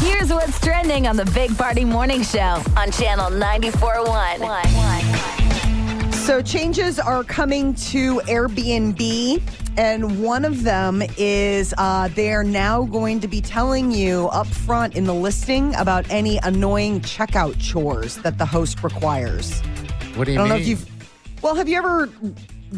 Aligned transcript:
Here's 0.00 0.30
what's 0.32 0.58
trending 0.60 1.06
on 1.08 1.16
the 1.16 1.24
Big 1.26 1.56
Party 1.58 1.84
Morning 1.84 2.22
Show 2.22 2.62
on 2.76 2.90
Channel 2.92 3.30
94.1. 3.30 6.14
So 6.14 6.40
changes 6.40 7.00
are 7.00 7.24
coming 7.24 7.74
to 7.74 8.20
Airbnb, 8.20 9.42
and 9.76 10.22
one 10.22 10.44
of 10.44 10.62
them 10.62 11.02
is 11.16 11.74
uh, 11.78 12.08
they're 12.14 12.44
now 12.44 12.84
going 12.84 13.18
to 13.20 13.26
be 13.28 13.40
telling 13.40 13.90
you 13.90 14.28
up 14.28 14.46
front 14.46 14.94
in 14.94 15.02
the 15.04 15.14
listing 15.14 15.74
about 15.74 16.08
any 16.10 16.38
annoying 16.44 17.00
checkout 17.00 17.58
chores 17.60 18.16
that 18.18 18.38
the 18.38 18.46
host 18.46 18.84
requires. 18.84 19.60
What 20.14 20.26
do 20.26 20.32
you 20.32 20.38
I 20.38 20.42
don't 20.42 20.48
mean? 20.48 20.58
know 20.58 20.62
if 20.62 20.68
you've. 20.68 20.88
Well, 21.42 21.54
have 21.56 21.68
you 21.68 21.76
ever 21.76 22.08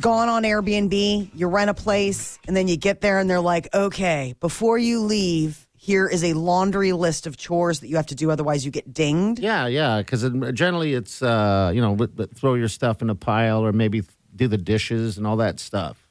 gone 0.00 0.28
on 0.28 0.42
Airbnb? 0.44 1.30
You 1.34 1.48
rent 1.48 1.68
a 1.70 1.74
place, 1.74 2.38
and 2.46 2.56
then 2.56 2.66
you 2.68 2.76
get 2.78 3.00
there, 3.02 3.18
and 3.18 3.28
they're 3.28 3.40
like, 3.40 3.68
"Okay, 3.74 4.34
before 4.40 4.78
you 4.78 5.00
leave, 5.00 5.66
here 5.82 6.06
is 6.06 6.22
a 6.22 6.34
laundry 6.34 6.92
list 6.92 7.26
of 7.26 7.38
chores 7.38 7.80
that 7.80 7.88
you 7.88 7.96
have 7.96 8.06
to 8.06 8.14
do, 8.14 8.30
otherwise 8.30 8.64
you 8.66 8.70
get 8.70 8.92
dinged." 8.92 9.40
Yeah, 9.42 9.66
yeah, 9.66 9.98
because 9.98 10.22
generally 10.52 10.92
it's 10.94 11.22
uh, 11.22 11.72
you 11.74 11.80
know 11.80 11.94
but- 11.96 12.14
but 12.14 12.36
throw 12.36 12.54
your 12.54 12.68
stuff 12.68 13.00
in 13.02 13.08
a 13.08 13.14
pile 13.14 13.64
or 13.64 13.72
maybe 13.72 14.02
do 14.36 14.46
the 14.46 14.58
dishes 14.58 15.16
and 15.18 15.26
all 15.26 15.36
that 15.38 15.58
stuff. 15.58 16.06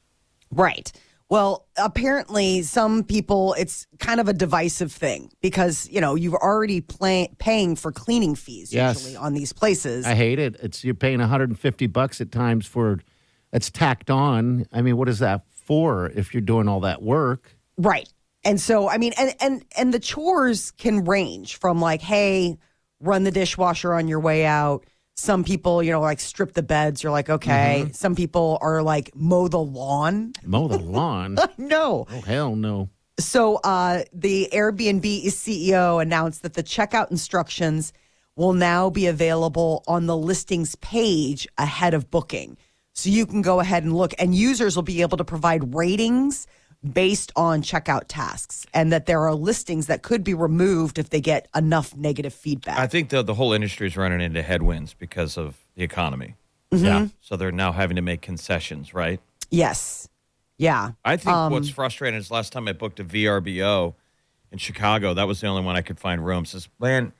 Right. 0.50 0.90
Well, 1.28 1.68
apparently, 1.76 2.62
some 2.62 3.04
people, 3.04 3.54
it's 3.56 3.86
kind 4.00 4.18
of 4.18 4.26
a 4.26 4.32
divisive 4.32 4.90
thing 4.90 5.30
because, 5.40 5.88
you 5.88 6.00
know, 6.00 6.16
you've 6.16 6.34
already 6.34 6.80
play, 6.80 7.28
paying 7.38 7.76
for 7.76 7.92
cleaning 7.92 8.34
fees 8.34 8.72
Yes. 8.72 8.96
usually 8.96 9.16
on 9.16 9.32
these 9.34 9.52
places. 9.52 10.06
I 10.06 10.16
hate 10.16 10.40
it. 10.40 10.56
It's 10.60 10.82
you're 10.84 10.92
paying 10.96 11.20
150 11.20 11.86
bucks 11.86 12.20
at 12.20 12.32
times 12.32 12.66
for 12.66 12.98
it's 13.52 13.70
tacked 13.70 14.10
on. 14.10 14.66
I 14.72 14.82
mean, 14.82 14.96
what 14.96 15.08
is 15.08 15.20
that 15.20 15.44
for 15.52 16.06
if 16.08 16.34
you're 16.34 16.40
doing 16.40 16.66
all 16.66 16.80
that 16.80 17.00
work? 17.00 17.56
right. 17.78 18.08
And 18.44 18.60
so, 18.60 18.88
I 18.88 18.98
mean, 18.98 19.12
and, 19.18 19.34
and, 19.40 19.64
and 19.76 19.94
the 19.94 20.00
chores 20.00 20.70
can 20.72 21.04
range 21.04 21.56
from 21.56 21.80
like, 21.80 22.00
hey, 22.00 22.58
run 23.00 23.24
the 23.24 23.30
dishwasher 23.30 23.92
on 23.92 24.08
your 24.08 24.20
way 24.20 24.46
out. 24.46 24.86
Some 25.16 25.44
people, 25.44 25.82
you 25.82 25.92
know, 25.92 26.00
like 26.00 26.20
strip 26.20 26.54
the 26.54 26.62
beds. 26.62 27.02
You're 27.02 27.12
like, 27.12 27.28
okay. 27.28 27.82
Mm-hmm. 27.84 27.92
Some 27.92 28.14
people 28.14 28.58
are 28.62 28.82
like 28.82 29.10
mow 29.14 29.48
the 29.48 29.58
lawn. 29.58 30.32
Mow 30.44 30.68
the 30.68 30.78
lawn? 30.78 31.36
No. 31.58 32.06
oh 32.10 32.20
hell 32.22 32.56
no. 32.56 32.88
So 33.18 33.56
uh, 33.56 34.04
the 34.14 34.48
Airbnb 34.50 35.26
CEO 35.26 36.00
announced 36.00 36.42
that 36.42 36.54
the 36.54 36.62
checkout 36.62 37.10
instructions 37.10 37.92
will 38.34 38.54
now 38.54 38.88
be 38.88 39.06
available 39.06 39.84
on 39.86 40.06
the 40.06 40.16
listings 40.16 40.74
page 40.76 41.46
ahead 41.58 41.92
of 41.92 42.10
booking. 42.10 42.56
So 42.94 43.10
you 43.10 43.26
can 43.26 43.42
go 43.42 43.60
ahead 43.60 43.84
and 43.84 43.94
look, 43.94 44.14
and 44.18 44.34
users 44.34 44.74
will 44.74 44.82
be 44.82 45.02
able 45.02 45.18
to 45.18 45.24
provide 45.24 45.74
ratings 45.74 46.46
based 46.92 47.30
on 47.36 47.62
checkout 47.62 48.04
tasks, 48.08 48.66
and 48.72 48.92
that 48.92 49.06
there 49.06 49.20
are 49.20 49.34
listings 49.34 49.86
that 49.86 50.02
could 50.02 50.24
be 50.24 50.34
removed 50.34 50.98
if 50.98 51.10
they 51.10 51.20
get 51.20 51.48
enough 51.54 51.94
negative 51.96 52.32
feedback. 52.32 52.78
I 52.78 52.86
think 52.86 53.10
the 53.10 53.22
the 53.22 53.34
whole 53.34 53.52
industry 53.52 53.86
is 53.86 53.96
running 53.96 54.20
into 54.20 54.42
headwinds 54.42 54.94
because 54.94 55.36
of 55.36 55.56
the 55.74 55.82
economy. 55.82 56.36
Mm-hmm. 56.72 56.84
Yeah. 56.84 57.08
So 57.20 57.36
they're 57.36 57.52
now 57.52 57.72
having 57.72 57.96
to 57.96 58.02
make 58.02 58.20
concessions, 58.22 58.94
right? 58.94 59.20
yes. 59.50 60.08
Yeah. 60.58 60.90
I 61.06 61.16
think 61.16 61.34
Um, 61.34 61.52
what's 61.52 61.70
frustrating 61.70 62.20
is 62.20 62.30
last 62.30 62.52
time 62.52 62.68
I 62.68 62.74
booked 62.74 63.00
a 63.00 63.04
VRBO 63.04 63.94
in 64.52 64.58
Chicago, 64.58 65.14
that 65.14 65.26
was 65.26 65.40
the 65.40 65.46
only 65.46 65.62
one 65.62 65.74
I 65.74 65.80
could 65.80 65.98
find 65.98 66.24
rooms. 66.24 66.54
Is 66.54 66.68
man, 66.78 67.14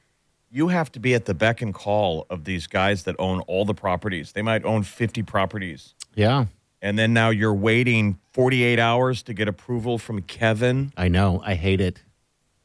you 0.51 0.69
have 0.69 0.93
to 0.93 1.01
be 1.01 1.15
at 1.15 1.25
the 1.25 1.33
beck 1.33 1.63
and 1.63 1.73
call 1.73 2.27
of 2.29 2.45
these 2.45 2.67
guys 2.67 3.05
that 3.05 3.17
own 3.19 3.41
all 3.43 3.65
the 3.65 3.73
properties. 3.73 4.33
They 4.33 4.43
might 4.43 4.65
own 4.67 4.83
50 4.83 5.23
properties. 5.23 5.95
Yeah, 6.15 6.47
And 6.83 6.99
then 6.99 7.13
now 7.13 7.31
you're 7.31 7.55
waiting 7.55 8.19
48 8.33 8.79
hours 8.79 9.23
to 9.25 9.35
get 9.35 9.49
approval 9.49 9.99
from 9.99 10.23
Kevin, 10.23 10.93
I 10.97 11.09
know. 11.09 11.43
I 11.45 11.55
hate 11.55 11.81
it. 11.81 12.03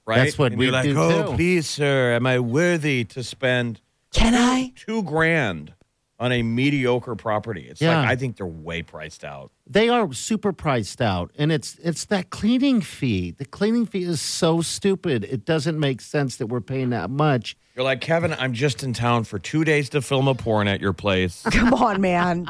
right? 0.06 0.18
That's 0.24 0.38
what 0.38 0.52
and 0.53 0.59
we 0.59 0.66
you're 0.66 0.72
like, 0.74 0.86
do, 0.86 0.96
oh, 0.98 1.31
too." 1.31 1.36
please, 1.36 1.68
sir, 1.68 2.14
am 2.14 2.25
I 2.25 2.40
worthy 2.40 3.04
to 3.06 3.24
spend 3.24 3.81
Can 4.14 4.34
I? 4.36 4.72
two 4.75 5.04
grand 5.04 5.74
on 6.18 6.31
a 6.31 6.44
mediocre 6.44 7.16
property? 7.16 7.68
It's 7.70 7.81
Yeah. 7.81 8.00
like, 8.00 8.08
I 8.09 8.16
think 8.16 8.38
they're 8.38 8.46
way 8.48 8.81
priced 8.84 9.25
out. 9.25 9.52
They 9.68 9.90
are 9.90 10.14
super 10.14 10.54
priced 10.54 11.02
out, 11.02 11.31
and 11.38 11.52
it's 11.52 11.78
it's 11.84 12.06
that 12.06 12.30
cleaning 12.30 12.80
fee. 12.81 13.31
The 13.31 13.46
cleaning 13.46 13.86
fee 13.88 14.04
is 14.04 14.22
so 14.22 14.62
stupid. 14.62 15.24
It 15.25 15.44
doesn't 15.44 15.78
make 15.80 16.00
sense 16.02 16.38
that 16.38 16.48
we're 16.48 16.62
paying 16.62 16.92
that 16.92 17.09
much. 17.09 17.58
You're 17.75 17.84
like, 17.84 18.00
Kevin, 18.00 18.34
I'm 18.38 18.54
just 18.54 18.84
in 18.84 18.94
town 18.94 19.24
for 19.25 19.40
two 19.40 19.64
days 19.66 19.90
to 19.90 20.02
film 20.02 20.28
a 20.30 20.36
porn 20.36 20.68
at 20.70 20.80
your 20.80 20.94
place. 20.94 21.42
Come 21.52 21.74
on, 21.74 22.00
man. 22.00 22.46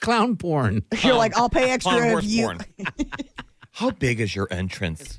Clown 0.00 0.36
porn. 0.36 0.82
You're 1.02 1.16
like, 1.16 1.36
I'll 1.36 1.48
pay 1.50 1.70
extra 1.70 1.92
Clown 1.92 2.06
if 2.06 2.12
horse 2.12 2.24
you. 2.24 2.44
porn. 2.44 2.58
How 3.72 3.90
big 3.90 4.20
is 4.20 4.34
your 4.34 4.48
entrance? 4.50 5.18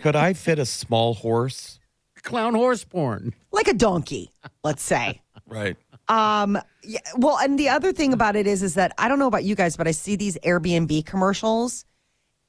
Could 0.00 0.16
I 0.16 0.32
fit 0.32 0.58
a 0.58 0.66
small 0.66 1.14
horse? 1.14 1.78
Clown 2.22 2.54
horse 2.54 2.84
porn. 2.84 3.34
like 3.52 3.68
a 3.68 3.74
donkey, 3.74 4.30
let's 4.64 4.82
say. 4.82 5.20
Right. 5.46 5.76
Um, 6.08 6.58
yeah, 6.82 7.00
well, 7.16 7.38
and 7.38 7.58
the 7.58 7.68
other 7.68 7.92
thing 7.92 8.12
about 8.12 8.34
it 8.36 8.46
is, 8.46 8.62
is 8.62 8.74
that 8.74 8.92
I 8.98 9.08
don't 9.08 9.18
know 9.18 9.26
about 9.26 9.44
you 9.44 9.54
guys, 9.54 9.76
but 9.76 9.86
I 9.86 9.90
see 9.92 10.16
these 10.16 10.36
Airbnb 10.44 11.04
commercials, 11.06 11.84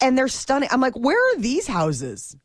and 0.01 0.17
they're 0.17 0.27
stunning. 0.27 0.69
I'm 0.71 0.81
like, 0.81 0.95
where 0.97 1.17
are 1.33 1.39
these 1.39 1.67
houses? 1.67 2.35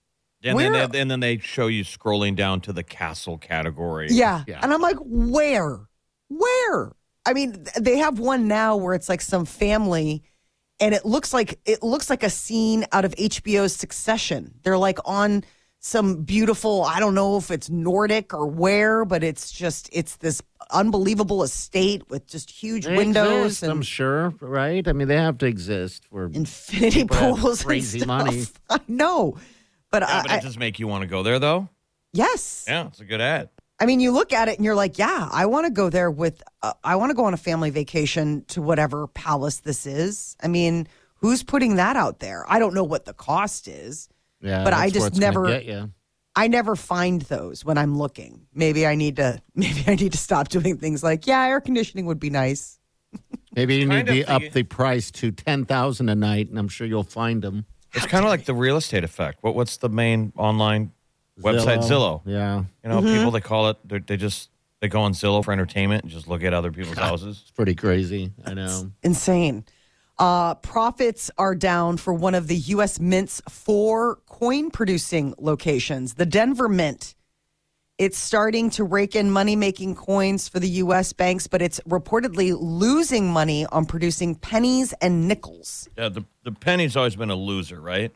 And 0.43 0.55
Where- 0.56 0.70
then, 0.70 0.91
they, 0.91 1.00
and 1.00 1.10
then 1.10 1.20
they 1.20 1.38
show 1.38 1.66
you 1.66 1.82
scrolling 1.84 2.37
down 2.37 2.60
to 2.62 2.72
the 2.72 2.82
castle 2.82 3.38
category. 3.38 4.09
Yeah. 4.10 4.44
Yeah. 4.47 4.60
and 4.62 4.72
I'm 4.72 4.81
like, 4.81 4.97
where, 5.00 5.81
where? 6.28 6.93
I 7.27 7.33
mean, 7.34 7.65
they 7.79 7.99
have 7.99 8.19
one 8.19 8.49
now 8.49 8.77
where 8.77 8.95
it's 8.95 9.09
like 9.09 9.21
some 9.21 9.45
family, 9.45 10.23
and 10.81 10.95
it 10.95 11.05
looks 11.05 11.33
like 11.33 11.59
it 11.65 11.83
looks 11.83 12.09
like 12.11 12.23
a 12.23 12.31
scene 12.31 12.87
out 12.93 13.05
of 13.05 13.15
HBO's 13.17 13.75
Succession. 13.77 14.55
They're 14.62 14.79
like 14.79 14.99
on 15.05 15.45
some 15.81 16.25
beautiful, 16.25 16.83
I 16.84 16.99
don't 16.99 17.15
know 17.15 17.37
if 17.37 17.51
it's 17.53 17.71
Nordic 17.71 18.34
or 18.34 18.47
where, 18.47 19.05
but 19.05 19.23
it's 19.23 19.51
just 19.53 19.89
it's 19.93 20.17
this 20.17 20.43
unbelievable 20.71 21.43
estate 21.43 22.03
with 22.11 22.27
just 22.27 22.51
huge 22.51 22.84
They 22.84 22.97
windows 22.97 23.47
exist, 23.53 23.62
I'm 23.71 23.83
sure, 23.83 24.35
right? 24.41 24.87
I 24.89 24.93
mean, 24.93 25.06
they 25.09 25.17
have 25.17 25.39
to 25.39 25.47
exist 25.47 26.05
for 26.11 26.27
infinity 26.33 27.05
pools 27.05 27.62
crazy 27.62 28.00
and 28.00 28.05
stuff. 28.11 28.25
money. 28.25 28.45
I 28.71 28.81
know, 28.89 29.37
but, 29.91 30.03
Yeah, 30.03 30.19
I, 30.19 30.23
but 30.23 30.31
I- 30.33 30.37
it 30.39 30.43
does 30.43 30.59
make 30.59 30.79
you 30.79 30.89
want 30.89 31.03
to 31.03 31.06
go 31.09 31.23
there, 31.23 31.39
though. 31.39 31.69
yes, 32.12 32.65
Yeah, 32.67 32.89
it's 32.89 33.00
a 33.00 33.05
good 33.05 33.21
ad. 33.21 33.49
I 33.81 33.87
mean, 33.87 34.00
you 34.00 34.11
look 34.11 34.33
at 34.33 34.49
it 34.49 34.56
and 34.56 34.65
you're 34.65 34.75
like, 34.75 34.99
yeah, 34.99 35.28
I 35.31 35.47
want 35.47 35.66
to 35.66 35.71
go 35.71 35.89
there 35.89 36.11
with, 36.11 36.43
uh, 36.62 36.72
I 36.83 36.97
want 36.97 37.11
to 37.11 37.15
go 37.15 37.25
on 37.27 37.34
a 37.34 37.37
family 37.39 37.71
vacation 37.71 38.44
to 38.49 38.61
whatever 38.61 39.06
palace 39.06 39.59
this 39.61 39.87
is. 39.87 40.37
I 40.43 40.49
mean, 40.49 40.89
who's 41.16 41.43
putting 41.44 41.77
that 41.77 41.94
out 41.97 42.19
there? 42.19 42.44
I 42.49 42.59
don't 42.59 42.75
know 42.75 42.83
what 42.84 43.05
the 43.05 43.15
cost 43.15 43.69
is. 43.69 44.09
yeah. 44.41 44.65
But 44.65 44.72
I 44.72 44.91
just 44.91 45.15
never- 45.21 45.47
I 46.37 46.47
never 46.47 46.77
find 46.77 47.22
those 47.22 47.65
when 47.65 47.78
I'm 47.78 47.99
looking. 47.99 48.47
Maybe 48.55 48.87
I 48.87 48.94
need 48.94 49.17
to, 49.17 49.41
maybe 49.55 49.84
I 49.87 49.94
need 49.97 50.12
to 50.12 50.19
stop 50.19 50.49
doing 50.49 50.77
things 50.78 51.03
like, 51.03 51.27
yeah, 51.27 51.44
air 51.47 51.61
conditioning 51.61 52.06
would 52.06 52.21
be 52.21 52.31
nice. 52.31 52.78
Maybe 53.55 53.77
you 53.77 53.87
need 53.87 54.06
to 54.06 54.22
of 54.25 54.28
up 54.31 54.43
the- 54.43 54.49
the 54.50 54.62
price 54.62 55.11
to 55.12 55.33
ten 55.33 55.65
thousand 55.65 56.11
a 56.11 56.15
night, 56.15 56.49
and 56.50 56.59
I'm 56.59 56.69
sure 56.69 56.87
you'll 56.87 57.03
find 57.03 57.43
them. 57.43 57.65
It's 57.94 58.06
kind 58.06 58.22
of 58.25 58.28
like 58.28 58.44
the 58.44 58.55
real 58.55 58.77
estate 58.77 59.03
effect. 59.03 59.38
What 59.43 59.55
What's 59.56 59.78
the 59.78 59.88
main 59.88 60.33
online 60.37 60.93
website? 61.43 61.78
Zillow. 61.78 62.23
Yeah, 62.25 62.64
You 62.82 62.88
know, 62.90 63.00
Mm-hmm. 63.00 63.14
people 63.14 63.31
they 63.31 63.40
call 63.40 63.69
it. 63.70 63.76
they're- 63.85 64.00
They 64.06 64.17
just 64.17 64.50
they 64.81 64.88
go 64.88 65.00
on 65.00 65.12
Zillow 65.12 65.44
for 65.44 65.52
entertainment 65.52 66.05
and 66.05 66.12
just 66.12 66.29
look 66.29 66.43
at 66.44 66.55
other 66.55 66.70
people's 66.70 66.99
houses. 67.08 67.40
it's 67.43 67.50
pretty 67.50 67.75
crazy. 67.75 68.32
I 68.46 68.55
know. 68.55 68.93
Insane. 69.02 69.64
Uh, 70.19 70.55
profits 70.56 71.31
are 71.38 71.55
down 71.55 71.96
for 71.96 72.12
one 72.12 72.35
of 72.35 72.49
the 72.49 72.56
U.S. 72.56 72.99
Mint's 73.00 73.40
four 73.49 74.17
coin 74.26 74.70
producing 74.70 75.35
locations, 75.38 76.14
the 76.14 76.26
Denver 76.26 76.69
Mint. 76.69 77.14
It's 77.99 78.17
starting 78.19 78.70
to 78.70 78.85
rake 78.85 79.17
in 79.17 79.31
money 79.32 79.56
making 79.56 79.96
coins 79.96 80.49
for 80.49 80.61
the 80.61 80.69
U.S. 80.69 81.12
banks, 81.12 81.49
but 81.49 81.61
it's 81.61 81.81
reportedly 81.88 82.56
losing 82.56 83.29
money 83.32 83.67
on 83.67 83.87
producing 83.87 84.37
pennies 84.37 84.93
and 85.00 85.26
nickels. 85.26 85.88
Yeah, 85.99 86.08
the 86.08 86.25
the 86.44 86.52
penny's 86.52 86.96
always 86.96 87.17
been 87.17 87.31
a 87.31 87.35
loser, 87.37 87.81
right? 87.81 88.12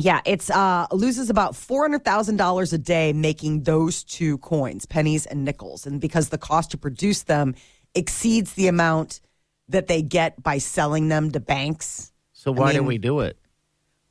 Yeah, 0.00 0.20
it's 0.24 0.48
uh, 0.48 0.86
loses 0.92 1.28
about 1.28 1.56
four 1.56 1.82
hundred 1.82 2.04
thousand 2.04 2.36
dollars 2.36 2.72
a 2.72 2.78
day 2.78 3.12
making 3.12 3.64
those 3.64 4.04
two 4.04 4.38
coins, 4.38 4.86
pennies 4.86 5.26
and 5.26 5.44
nickels, 5.44 5.86
and 5.86 6.00
because 6.00 6.28
the 6.28 6.38
cost 6.38 6.70
to 6.70 6.78
produce 6.78 7.24
them 7.24 7.54
exceeds 7.94 8.54
the 8.54 8.68
amount 8.68 9.20
that 9.68 9.88
they 9.88 10.00
get 10.02 10.40
by 10.42 10.58
selling 10.58 11.08
them 11.08 11.32
to 11.32 11.40
banks. 11.40 12.12
So 12.32 12.52
why 12.52 12.72
do 12.72 12.78
mean- 12.78 12.86
we 12.86 12.98
do 12.98 13.20
it? 13.20 13.36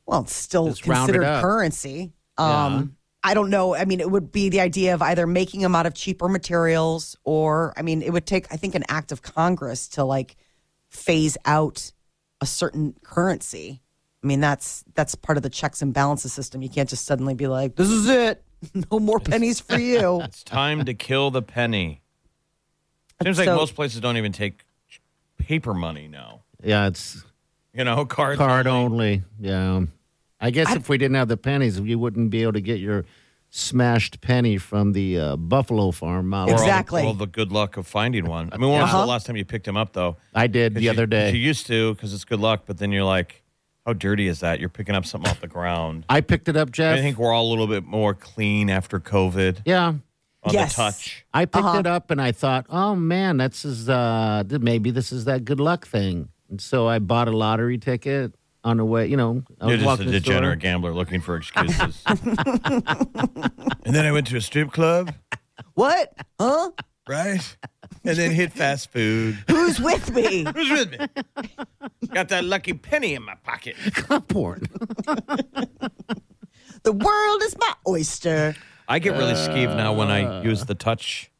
Well, 0.04 0.22
it's 0.22 0.34
still 0.34 0.68
Just 0.68 0.80
it 0.80 0.84
considered 0.84 1.24
up. 1.24 1.42
currency. 1.42 2.12
Yeah. 2.38 2.66
Um, 2.66 2.96
I 3.22 3.34
don't 3.34 3.50
know. 3.50 3.74
I 3.74 3.84
mean, 3.84 4.00
it 4.00 4.10
would 4.10 4.30
be 4.30 4.48
the 4.48 4.60
idea 4.60 4.94
of 4.94 5.02
either 5.02 5.26
making 5.26 5.60
them 5.60 5.74
out 5.74 5.84
of 5.84 5.92
cheaper 5.92 6.28
materials 6.28 7.16
or, 7.24 7.74
I 7.76 7.82
mean, 7.82 8.00
it 8.00 8.10
would 8.10 8.24
take, 8.24 8.46
I 8.52 8.56
think, 8.56 8.74
an 8.74 8.84
act 8.88 9.12
of 9.12 9.20
Congress 9.20 9.88
to 9.90 10.04
like 10.04 10.36
phase 10.88 11.36
out 11.44 11.92
a 12.40 12.46
certain 12.46 12.94
currency. 13.02 13.82
I 14.22 14.26
mean, 14.26 14.40
that's 14.40 14.84
that's 14.94 15.14
part 15.14 15.36
of 15.36 15.42
the 15.42 15.50
checks 15.50 15.80
and 15.82 15.94
balances 15.94 16.32
system. 16.32 16.60
You 16.62 16.68
can't 16.68 16.88
just 16.88 17.04
suddenly 17.04 17.34
be 17.34 17.46
like, 17.46 17.76
"This 17.76 17.88
is 17.88 18.08
it, 18.08 18.42
no 18.90 18.98
more 18.98 19.20
pennies 19.20 19.60
for 19.60 19.78
you." 19.78 20.20
It's 20.24 20.42
time 20.42 20.84
to 20.86 20.94
kill 20.94 21.30
the 21.30 21.42
penny. 21.42 22.02
Seems 23.22 23.38
like 23.38 23.46
most 23.48 23.74
places 23.74 24.00
don't 24.00 24.16
even 24.16 24.32
take 24.32 24.64
paper 25.38 25.74
money 25.74 26.08
now. 26.08 26.42
Yeah, 26.62 26.86
it's 26.88 27.24
You 27.74 27.84
know, 27.84 28.04
card 28.06 28.38
card 28.38 28.66
only. 28.66 28.84
only. 28.94 29.22
Yeah. 29.40 29.82
I 30.40 30.50
guess 30.50 30.72
if 30.74 30.88
we 30.88 30.98
didn't 30.98 31.16
have 31.16 31.26
the 31.28 31.36
pennies, 31.36 31.80
you 31.80 31.98
wouldn't 31.98 32.30
be 32.30 32.42
able 32.42 32.52
to 32.52 32.60
get 32.60 32.78
your 32.78 33.04
smashed 33.50 34.20
penny 34.20 34.56
from 34.56 34.92
the 34.92 35.18
uh, 35.18 35.36
Buffalo 35.36 35.90
Farm 35.90 36.28
model. 36.28 36.50
Or 36.54 36.58
all 36.58 36.58
the- 36.60 36.64
Exactly. 36.66 37.02
All 37.02 37.14
the, 37.14 37.26
good 37.26 37.50
luck 37.50 37.76
of 37.76 37.88
finding 37.88 38.26
one. 38.26 38.50
I 38.52 38.56
mean, 38.56 38.70
when 38.70 38.80
was 38.82 38.90
Uh-huh. 38.90 39.00
the 39.00 39.06
last 39.06 39.26
time 39.26 39.36
you 39.36 39.44
picked 39.44 39.66
him 39.66 39.76
up, 39.76 39.94
though? 39.94 40.16
I 40.34 40.46
did 40.46 40.74
the 40.74 40.82
you- 40.82 40.90
other 40.90 41.06
'cause 41.06 41.10
day. 41.10 41.30
You 41.32 41.38
used 41.38 41.66
to 41.66 41.94
because 41.94 42.14
it's 42.14 42.24
good 42.24 42.38
luck, 42.40 42.64
but 42.66 42.78
then 42.78 42.92
you're 42.92 43.02
like, 43.04 43.37
how 43.88 43.94
dirty 43.94 44.28
is 44.28 44.40
that? 44.40 44.60
You're 44.60 44.68
picking 44.68 44.94
up 44.94 45.06
something 45.06 45.30
off 45.30 45.40
the 45.40 45.46
ground. 45.48 46.04
I 46.10 46.20
picked 46.20 46.46
it 46.48 46.58
up, 46.58 46.70
Jeff. 46.70 46.98
I 46.98 47.00
think 47.00 47.16
we're 47.16 47.32
all 47.32 47.48
a 47.48 47.50
little 47.50 47.66
bit 47.66 47.84
more 47.84 48.12
clean 48.12 48.68
after 48.68 49.00
COVID 49.00 49.62
yeah. 49.64 49.94
on 50.42 50.52
Yes. 50.52 50.76
the 50.76 50.82
touch. 50.82 51.24
I 51.32 51.46
picked 51.46 51.64
Uh-huh. 51.64 51.78
it 51.78 51.86
up 51.86 52.10
and 52.10 52.20
I 52.20 52.32
thought, 52.32 52.66
oh 52.68 52.94
man, 52.94 53.38
that's 53.38 53.64
is 53.64 53.88
uh, 53.88 54.44
maybe 54.60 54.90
this 54.90 55.10
is 55.10 55.24
that 55.24 55.46
good 55.46 55.58
luck 55.58 55.86
thing. 55.86 56.28
And 56.50 56.60
so 56.60 56.86
I 56.86 56.98
bought 56.98 57.28
a 57.28 57.30
lottery 57.36 57.78
ticket 57.78 58.34
on 58.62 58.76
the 58.76 58.84
way. 58.84 59.06
You 59.06 59.16
know, 59.16 59.42
I 59.58 59.68
You're 59.68 59.76
was 59.78 59.78
just 59.78 59.82
a 59.82 59.86
walking 59.86 60.08
store. 60.08 60.20
degenerate 60.20 60.58
gambler 60.58 60.92
looking 60.92 61.22
for 61.22 61.36
excuses. 61.36 62.02
and 62.06 63.94
then 63.94 64.04
I 64.04 64.12
went 64.12 64.26
to 64.26 64.36
a 64.36 64.40
strip 64.42 64.70
club, 64.70 65.14
What? 65.74 66.12
Huh? 66.38 66.72
right? 67.08 67.56
And 68.08 68.16
then 68.16 68.30
hit 68.30 68.52
fast 68.52 68.90
food. 68.90 69.34
Who's 69.48 69.78
with 69.80 70.10
me? 70.14 70.44
Who's 70.54 70.70
with 70.70 70.98
me? 70.98 71.06
Got 72.12 72.28
that 72.30 72.44
lucky 72.44 72.72
penny 72.72 73.14
in 73.14 73.22
my 73.22 73.34
pocket. 73.44 73.76
Porn. 74.28 74.62
The 76.84 76.92
world 76.92 77.42
is 77.42 77.56
my 77.58 77.72
oyster. 77.86 78.54
I 78.86 78.98
get 79.00 79.14
really 79.14 79.32
uh, 79.32 79.48
skeeved 79.48 79.76
now 79.76 79.92
when 79.92 80.08
I 80.10 80.42
use 80.42 80.64
the 80.64 80.74
touch. 80.76 81.30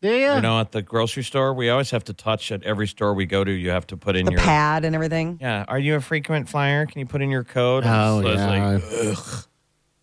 Yeah. 0.00 0.36
You 0.36 0.40
know, 0.40 0.60
at 0.60 0.72
the 0.72 0.82
grocery 0.82 1.24
store, 1.24 1.52
we 1.52 1.68
always 1.68 1.90
have 1.90 2.04
to 2.04 2.12
touch 2.14 2.50
at 2.52 2.62
every 2.62 2.86
store 2.86 3.12
we 3.12 3.26
go 3.26 3.44
to. 3.44 3.50
You 3.50 3.70
have 3.70 3.86
to 3.88 3.96
put 3.96 4.16
in 4.16 4.24
The 4.24 4.32
your 4.32 4.40
pad 4.40 4.84
and 4.84 4.94
everything. 4.94 5.38
Yeah. 5.40 5.64
Are 5.68 5.78
you 5.78 5.96
a 5.96 6.00
frequent 6.00 6.48
flyer? 6.48 6.86
Can 6.86 7.00
you 7.00 7.06
put 7.06 7.22
in 7.22 7.28
your 7.30 7.44
code? 7.44 7.82
Oh, 7.86 8.22
So 8.22 8.28
yeah. 8.32 8.46
like, 8.46 8.82
ugh. 9.18 9.44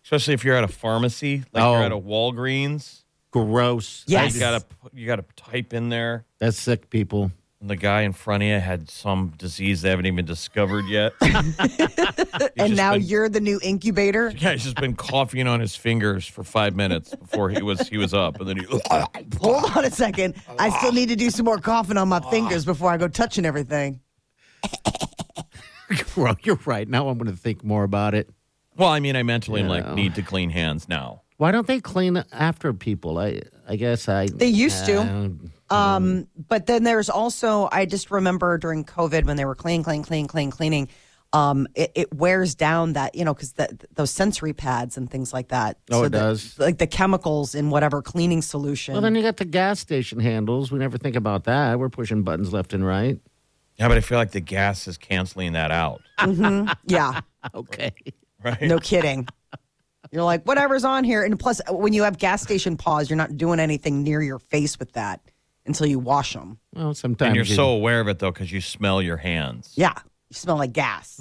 Especially 0.04 0.34
if 0.34 0.44
you're 0.44 0.56
at 0.56 0.64
a 0.64 0.68
pharmacy, 0.68 1.44
like 1.52 1.64
Oh. 1.64 1.72
you're 1.74 1.82
at 1.84 1.92
a 1.92 1.98
Walgreens. 1.98 3.02
Gross. 3.30 4.04
Yes. 4.06 4.34
You 4.34 4.40
gotta 4.40 4.64
you 4.92 5.06
gotta 5.06 5.24
type 5.36 5.72
in 5.72 5.88
there. 5.88 6.24
That's 6.38 6.60
sick, 6.60 6.90
people. 6.90 7.30
And 7.60 7.68
the 7.68 7.76
guy 7.76 8.02
in 8.02 8.14
front 8.14 8.42
of 8.42 8.48
you 8.48 8.58
had 8.58 8.88
some 8.88 9.34
disease 9.36 9.82
they 9.82 9.90
haven't 9.90 10.06
even 10.06 10.24
discovered 10.24 10.86
yet. 10.86 11.12
And 12.56 12.74
now 12.76 12.92
been- 12.94 13.02
you're 13.02 13.28
the 13.28 13.40
new 13.40 13.60
incubator. 13.62 14.30
yeah, 14.36 14.52
he's 14.52 14.64
just 14.64 14.76
been 14.76 14.96
coughing 14.96 15.46
on 15.46 15.60
his 15.60 15.76
fingers 15.76 16.26
for 16.26 16.42
five 16.42 16.74
minutes 16.74 17.14
before 17.14 17.50
he 17.50 17.62
was 17.62 17.86
he 17.88 17.98
was 17.98 18.14
up, 18.14 18.40
and 18.40 18.48
then 18.48 18.56
he. 18.58 18.64
Hold 19.40 19.76
on 19.76 19.84
a 19.84 19.90
second. 19.90 20.34
I 20.58 20.70
still 20.78 20.92
need 20.92 21.10
to 21.10 21.16
do 21.16 21.30
some 21.30 21.44
more 21.44 21.58
coughing 21.58 21.96
on 21.96 22.08
my 22.08 22.20
fingers 22.30 22.64
before 22.64 22.90
I 22.90 22.96
go 22.96 23.08
touching 23.08 23.44
everything. 23.44 24.00
Well, 26.16 26.36
you're 26.42 26.58
right. 26.66 26.88
Now 26.88 27.08
I'm 27.08 27.18
going 27.18 27.30
to 27.34 27.36
think 27.36 27.64
more 27.64 27.82
about 27.84 28.14
it. 28.14 28.28
Well, 28.76 28.88
I 28.88 29.00
mean, 29.00 29.16
I 29.16 29.22
mentally 29.22 29.60
am 29.60 29.68
like 29.68 29.92
need 29.94 30.14
to 30.14 30.22
clean 30.22 30.50
hands 30.50 30.88
now. 30.88 31.22
Why 31.40 31.52
don't 31.52 31.66
they 31.66 31.80
clean 31.80 32.22
after 32.32 32.74
people? 32.74 33.18
I 33.18 33.40
I 33.66 33.76
guess 33.76 34.10
I. 34.10 34.26
They 34.26 34.48
used 34.48 34.84
to. 34.84 35.38
Um, 35.70 36.28
but 36.48 36.66
then 36.66 36.82
there's 36.82 37.08
also, 37.08 37.66
I 37.72 37.86
just 37.86 38.10
remember 38.10 38.58
during 38.58 38.84
COVID 38.84 39.24
when 39.24 39.38
they 39.38 39.46
were 39.46 39.54
clean, 39.54 39.82
clean, 39.82 40.02
clean, 40.02 40.26
clean, 40.26 40.50
cleaning. 40.50 40.88
Um, 41.32 41.66
it, 41.74 41.92
it 41.94 42.12
wears 42.12 42.54
down 42.54 42.92
that 42.92 43.14
you 43.14 43.24
know 43.24 43.32
because 43.32 43.54
those 43.94 44.10
sensory 44.10 44.52
pads 44.52 44.98
and 44.98 45.10
things 45.10 45.32
like 45.32 45.48
that. 45.48 45.78
Oh, 45.90 46.02
it 46.02 46.10
the- 46.10 46.18
does? 46.18 46.58
Like 46.58 46.76
the 46.76 46.86
chemicals 46.86 47.54
in 47.54 47.70
whatever 47.70 48.02
cleaning 48.02 48.42
solution. 48.42 48.92
well, 48.92 49.00
then 49.00 49.14
you 49.14 49.22
got 49.22 49.38
the 49.38 49.46
gas 49.46 49.80
station 49.80 50.20
handles. 50.20 50.70
We 50.70 50.78
never 50.78 50.98
think 50.98 51.16
about 51.16 51.44
that. 51.44 51.78
We're 51.78 51.88
pushing 51.88 52.22
buttons 52.22 52.52
left 52.52 52.74
and 52.74 52.84
right. 52.84 53.18
Yeah, 53.78 53.88
but 53.88 53.96
I 53.96 54.00
feel 54.02 54.18
like 54.18 54.32
the 54.32 54.40
gas 54.40 54.86
is 54.86 54.98
canceling 54.98 55.54
that 55.54 55.70
out. 55.70 56.02
yeah, 56.84 57.22
Okay. 57.54 57.94
Right? 58.44 58.60
no 58.60 58.78
kidding. 58.78 59.26
You're 60.12 60.24
like 60.24 60.42
whatever's 60.44 60.84
on 60.84 61.04
here, 61.04 61.22
and 61.22 61.38
plus 61.38 61.60
uh, 61.68 61.72
when 61.74 61.92
you 61.92 62.02
have 62.02 62.18
gas 62.18 62.42
station 62.42 62.76
paws, 62.76 63.08
you're 63.08 63.16
not 63.16 63.36
doing 63.36 63.60
anything 63.60 64.02
near 64.02 64.20
your 64.22 64.38
face 64.40 64.78
with 64.78 64.92
that 64.92 65.20
until 65.66 65.86
you 65.86 65.98
wash 66.00 66.32
them. 66.34 66.58
Well, 66.74 66.94
sometimes 66.94 67.28
And 67.28 67.36
you're 67.36 67.44
you- 67.44 67.54
so 67.54 67.68
aware 67.70 68.00
of 68.00 68.08
it 68.08 68.18
though 68.18 68.32
because 68.32 68.50
you 68.50 68.60
smell 68.60 69.00
your 69.00 69.18
hands. 69.18 69.72
Yeah, 69.76 69.94
you 70.28 70.34
smell 70.34 70.56
like 70.56 70.72
gas. 70.72 71.20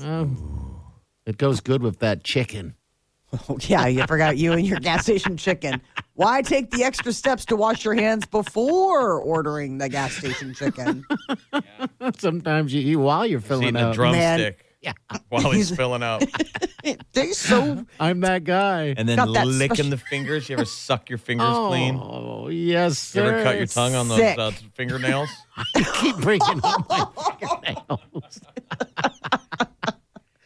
It 1.26 1.38
goes 1.38 1.60
good 1.62 1.84
with 1.84 2.00
that 2.00 2.24
chicken. 2.24 2.76
Oh, 3.48 3.60
yeah, 3.62 3.86
you 3.86 4.04
forgot 4.08 4.38
you 4.38 4.54
and 4.54 4.66
your 4.66 4.80
gas 4.80 5.04
station 5.04 5.38
chicken. 5.38 5.80
Why 6.16 6.42
take 6.42 6.72
the 6.72 6.84
extra 6.84 7.14
steps 7.14 7.46
to 7.46 7.56
wash 7.56 7.86
your 7.86 7.94
hands 7.94 8.26
before 8.26 9.22
ordering 9.22 9.78
the 9.78 9.88
gas 9.88 10.14
station 10.14 10.56
chicken? 10.56 11.06
Sometimes 12.18 12.74
you 12.74 12.82
eat 12.82 12.96
while 12.96 13.28
you're 13.28 13.40
filling 13.40 13.68
eating 13.68 13.76
a 13.82 13.90
up. 13.90 13.94
drumstick 13.94 14.66
Yeah. 14.82 14.94
while 15.28 15.52
he's 15.52 15.70
filling 15.76 16.02
out, 16.04 16.24
They 17.14 17.34
so 17.34 17.86
I'm 18.00 18.22
that 18.22 18.46
guy. 18.46 18.94
and 18.96 19.10
then 19.10 19.18
Got 19.18 19.34
that 19.34 19.46
licking 19.48 19.76
special- 19.76 19.90
the 19.92 19.98
fingers. 19.98 20.48
You 20.48 20.56
ever 20.56 20.64
suck 20.66 21.10
your 21.10 21.18
fingers 21.20 21.54
clean? 21.68 22.00
Oh 22.02 22.48
yes, 22.48 23.14
You 23.14 23.22
sir. 23.22 23.28
ever 23.34 23.44
cut 23.44 23.58
your 23.58 23.66
tongue 23.68 23.96
on 23.96 24.08
those 24.08 24.20
Sick. 24.20 24.38
uh, 24.40 24.52
fingernails? 24.76 25.30
Keep 25.96 26.18
bringing 26.18 26.62
up 26.64 26.88
my 26.88 27.06
fingernails. 27.40 28.40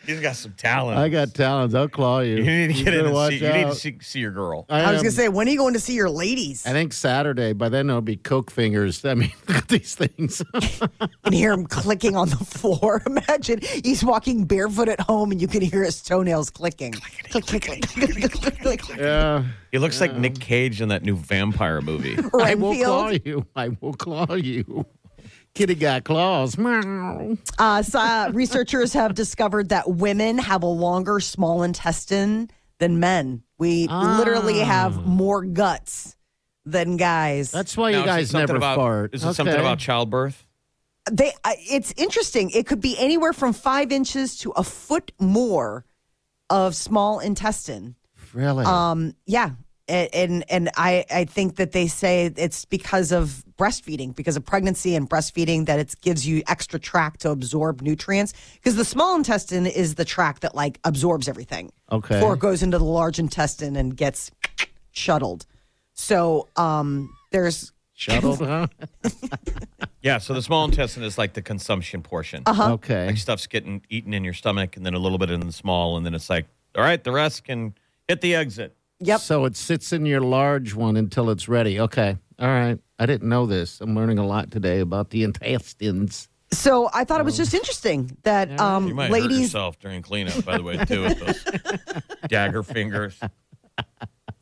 He's 0.05 0.19
got 0.19 0.35
some 0.35 0.51
talent. 0.53 0.97
I 1.00 1.07
got 1.09 1.33
talents. 1.33 1.73
I'll 1.73 1.88
claw 1.88 2.19
you. 2.19 2.35
You 2.38 2.44
need 2.44 2.67
to 2.67 2.73
You 2.73 2.83
get 2.85 2.94
in 2.94 3.05
better 3.05 3.17
and 3.17 3.29
see. 3.39 3.45
You 3.45 3.53
need 3.53 3.63
to 3.63 3.75
see, 3.75 3.97
see 4.01 4.19
your 4.19 4.31
girl. 4.31 4.65
I 4.69 4.91
was 4.91 5.00
am- 5.00 5.03
gonna 5.03 5.11
say, 5.11 5.29
when 5.29 5.47
are 5.47 5.51
you 5.51 5.57
going 5.57 5.73
to 5.75 5.79
see 5.79 5.94
your 5.94 6.09
ladies? 6.09 6.65
I 6.65 6.71
think 6.71 6.91
Saturday. 6.94 7.53
By 7.53 7.69
then 7.69 7.89
it'll 7.89 8.01
be 8.01 8.17
Coke 8.17 8.51
fingers. 8.51 9.03
I 9.05 9.13
mean, 9.13 9.31
look 9.47 9.57
at 9.57 9.67
these 9.69 9.95
things. 9.95 10.41
and 11.23 11.33
hear 11.33 11.53
him 11.53 11.65
clicking 11.65 12.15
on 12.15 12.29
the 12.29 12.35
floor. 12.38 13.01
Imagine 13.07 13.59
he's 13.83 14.03
walking 14.03 14.45
barefoot 14.45 14.89
at 14.89 15.00
home 15.00 15.31
and 15.31 15.41
you 15.41 15.47
can 15.47 15.61
hear 15.61 15.83
his 15.83 16.01
toenails 16.01 16.50
clicking. 16.50 16.91
Click, 16.94 17.45
click, 17.45 17.63
click, 17.63 17.81
click, 17.88 18.11
click, 18.31 18.59
click, 18.59 18.81
click. 18.81 19.00
yeah. 19.00 19.44
He 19.71 19.77
looks 19.79 20.01
like 20.01 20.15
Nick 20.15 20.39
Cage 20.39 20.81
in 20.81 20.89
that 20.89 21.03
new 21.03 21.15
vampire 21.15 21.81
movie. 21.81 22.17
I 22.39 22.55
will 22.55 22.75
claw 22.75 23.10
you. 23.10 23.45
I 23.55 23.69
will 23.79 23.93
claw 23.93 24.33
you. 24.36 24.86
Kitty 25.55 25.75
got 25.75 26.03
claws. 26.03 26.57
Uh, 26.57 27.83
so, 27.83 28.00
uh, 28.00 28.31
researchers 28.33 28.93
have 28.93 29.13
discovered 29.13 29.69
that 29.69 29.88
women 29.89 30.38
have 30.39 30.63
a 30.63 30.67
longer 30.67 31.19
small 31.19 31.63
intestine 31.63 32.50
than 32.79 33.00
men. 33.00 33.43
We 33.60 33.88
literally 33.88 34.60
have 34.60 35.05
more 35.05 35.43
guts 35.43 36.15
than 36.65 36.98
guys. 36.98 37.51
That's 37.51 37.77
why 37.77 37.91
Now, 37.91 38.00
you 38.00 38.05
guys 38.05 38.29
something 38.31 38.48
never 38.48 38.57
about, 38.57 38.75
fart. 38.77 39.13
Is 39.13 39.24
it 39.24 39.33
something 39.36 39.55
about 39.55 39.79
childbirth? 39.79 40.45
they 41.12 41.33
uh, 41.43 41.51
it's 41.57 41.93
interesting 41.98 42.50
it 42.51 42.65
could 42.65 42.79
be 42.79 42.98
anywhere 42.98 43.33
from 43.33 43.51
five 43.53 43.91
inches 43.91 44.38
to 44.38 44.51
a 44.51 44.63
foot 44.63 45.12
more 45.19 45.86
of 46.50 46.75
small 46.75 47.19
intestine 47.19 47.95
really? 48.33 48.63
um 48.63 49.13
yeah 49.25 49.51
and 49.88 50.10
and, 50.13 50.46
and 50.50 50.70
i 50.78 51.06
i 51.12 51.25
think 51.25 51.56
that 51.58 51.72
they 51.72 51.88
say 51.88 52.32
it's 52.38 52.66
because 52.66 53.12
of 53.12 53.44
breastfeeding 53.58 54.16
because 54.16 54.36
of 54.38 54.46
pregnancy 54.46 54.96
and 54.96 55.10
breastfeeding 55.10 55.66
that 55.66 55.80
it 55.80 55.94
gives 56.02 56.25
you 56.25 56.42
extra 56.48 56.80
tract 56.80 57.22
to 57.22 57.30
absorb 57.30 57.82
nutrients 57.82 58.34
because 58.56 58.75
the 58.75 58.86
small 58.86 59.16
intestine 59.16 59.66
is 59.66 59.96
the 59.96 60.06
tract 60.06 60.42
that 60.42 60.56
like 60.56 60.80
absorbs 60.84 61.28
everything 61.28 61.72
Okay. 61.92 62.16
before 62.16 62.34
it 62.34 62.40
goes 62.40 62.63
into 62.63 62.78
the 62.78 62.86
large 62.86 63.20
intestine 63.20 63.75
and 63.75 63.96
gets 63.98 64.32
shuttled 64.92 65.46
so 65.94 66.48
um 66.56 67.10
there's 67.32 67.72
Shuttled, 67.96 68.40
huh? 68.46 68.68
Yeah. 70.02 70.18
So 70.18 70.34
the 70.34 70.42
small 70.42 70.66
intestine 70.66 71.04
is 71.04 71.18
like 71.18 71.34
the 71.34 71.42
consumption 71.42 72.02
portion. 72.02 72.44
Uh-huh. 72.46 72.74
Okay. 72.74 73.06
Like 73.06 73.18
stuff's 73.18 73.48
getting 73.48 73.82
eaten 73.90 74.13
in 74.13 74.24
your 74.24 74.34
stomach, 74.34 74.75
and 74.75 74.86
then 74.86 74.94
a 74.96 75.00
little 75.00 75.18
bit 75.20 75.30
in 75.30 75.40
the 75.42 75.52
small, 75.54 75.96
and 75.96 76.06
then 76.06 76.13
it's 76.13 76.30
like, 76.30 76.48
all 76.75 76.84
right, 76.84 77.02
the 77.02 77.12
rest 77.12 77.46
can 77.46 77.74
hit 78.08 78.20
the 78.22 78.36
exit. 78.36 78.75
Yep. 79.03 79.19
So 79.22 79.45
it 79.45 79.55
sits 79.55 79.91
in 79.93 80.05
your 80.05 80.22
large 80.22 80.74
one 80.74 80.98
until 80.98 81.29
it's 81.29 81.48
ready. 81.48 81.79
Okay. 81.79 82.17
All 82.39 82.48
right. 82.48 82.79
I 83.00 83.05
didn't 83.05 83.27
know 83.29 83.45
this. 83.45 83.81
I'm 83.81 83.95
learning 83.95 84.17
a 84.19 84.25
lot 84.25 84.51
today 84.51 84.79
about 84.79 85.10
the 85.12 85.24
intestines. 85.27 86.29
So 86.51 86.89
I 86.93 87.03
thought 87.03 87.19
it 87.19 87.24
was 87.24 87.36
just 87.38 87.53
interesting 87.53 88.15
that 88.24 88.60
um, 88.60 88.88
You 88.88 88.93
might 88.93 89.05
hurt 89.12 89.22
ladies. 89.24 89.39
yourself 89.41 89.79
during 89.79 90.01
cleanup, 90.03 90.45
by 90.45 90.57
the 90.57 90.63
way, 90.63 90.77
too, 90.86 91.01
with 91.03 91.19
those 91.19 92.03
dagger 92.27 92.62
fingers. 92.63 93.19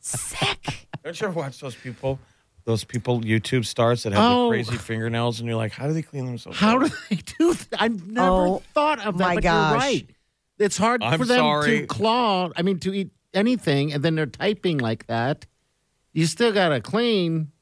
Sick. 0.00 0.88
Don't 1.04 1.18
you 1.20 1.26
ever 1.28 1.38
watch 1.40 1.58
those 1.60 1.74
people? 1.74 2.18
Those 2.64 2.84
people, 2.84 3.20
YouTube 3.22 3.64
stars 3.64 4.04
that 4.04 4.12
have 4.12 4.22
Oh. 4.22 4.44
the 4.44 4.50
crazy 4.50 4.76
fingernails, 4.76 5.40
and 5.40 5.48
you're 5.48 5.56
like, 5.56 5.72
how 5.72 5.86
do 5.88 5.92
they 5.94 6.02
clean 6.02 6.26
themselves? 6.26 6.58
How 6.58 6.78
do 6.78 6.88
they 7.10 7.16
do 7.38 7.54
that? 7.54 7.82
I've 7.82 8.06
never 8.06 8.28
Oh, 8.28 8.62
thought 8.72 9.04
of 9.04 9.18
that. 9.18 9.24
my 9.24 9.34
but 9.36 9.42
gosh. 9.42 9.70
you're 9.72 9.78
right. 9.80 10.06
It's 10.58 10.76
hard 10.76 11.02
I'm 11.02 11.18
for 11.18 11.24
them 11.24 11.38
sorry. 11.38 11.80
to 11.80 11.86
claw. 11.86 12.50
I 12.56 12.62
mean, 12.62 12.78
to 12.80 12.92
eat 12.94 13.10
anything, 13.34 13.92
and 13.92 14.02
then 14.02 14.14
they're 14.14 14.26
typing 14.26 14.78
like 14.78 15.06
that. 15.06 15.46
You 16.12 16.26
still 16.26 16.52
got 16.52 16.68
to 16.70 16.80
clean. 16.80 17.52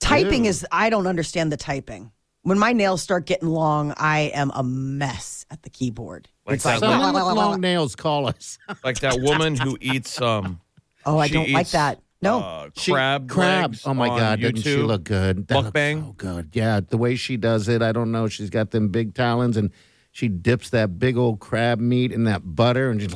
Typing 0.00 0.44
Ew. 0.44 0.50
is, 0.50 0.66
I 0.70 0.90
don't 0.90 1.06
understand 1.06 1.50
the 1.50 1.56
typing. 1.56 2.12
When 2.42 2.58
my 2.58 2.72
nails 2.72 3.02
start 3.02 3.26
getting 3.26 3.48
long, 3.48 3.92
I 3.96 4.30
am 4.34 4.52
a 4.54 4.62
mess 4.62 5.46
at 5.50 5.62
the 5.62 5.70
keyboard. 5.70 6.28
Like 6.46 6.56
it's 6.56 6.64
that 6.64 6.80
like, 6.80 6.82
little- 6.82 7.04
Someone 7.04 7.26
with 7.26 7.36
long 7.36 7.60
nails, 7.60 7.96
call 7.96 8.28
us. 8.28 8.58
Like 8.84 9.00
that 9.00 9.18
woman 9.20 9.56
who 9.56 9.76
eats 9.80 10.20
um 10.20 10.60
oh, 11.04 11.18
I 11.18 11.28
don't 11.28 11.50
like 11.50 11.70
that. 11.70 12.00
No. 12.22 12.40
uh, 12.40 12.70
She- 12.76 12.92
crab 12.92 13.28
crab. 13.28 13.72
legs 13.72 13.82
Oh 13.84 13.94
my 13.94 14.08
god, 14.08 14.40
doesn't 14.40 14.58
she 14.62 14.76
look 14.76 15.04
good? 15.04 15.48
That 15.48 15.56
looks 15.56 15.70
Mukbang? 15.70 16.04
so 16.06 16.12
good. 16.12 16.50
Yeah, 16.52 16.80
the 16.86 16.96
way 16.96 17.16
she 17.16 17.36
does 17.36 17.68
it, 17.68 17.82
I 17.82 17.90
don't 17.92 18.12
know. 18.12 18.28
She's 18.28 18.50
got 18.50 18.70
them 18.70 18.88
big 18.90 19.14
talons, 19.14 19.56
and 19.56 19.70
she 20.12 20.28
dips 20.28 20.70
that 20.70 20.98
big 21.00 21.16
old 21.16 21.40
crab 21.40 21.80
meat 21.80 22.12
in 22.12 22.24
that 22.24 22.54
butter, 22.54 22.90
and 22.90 23.00
she's 23.02 23.14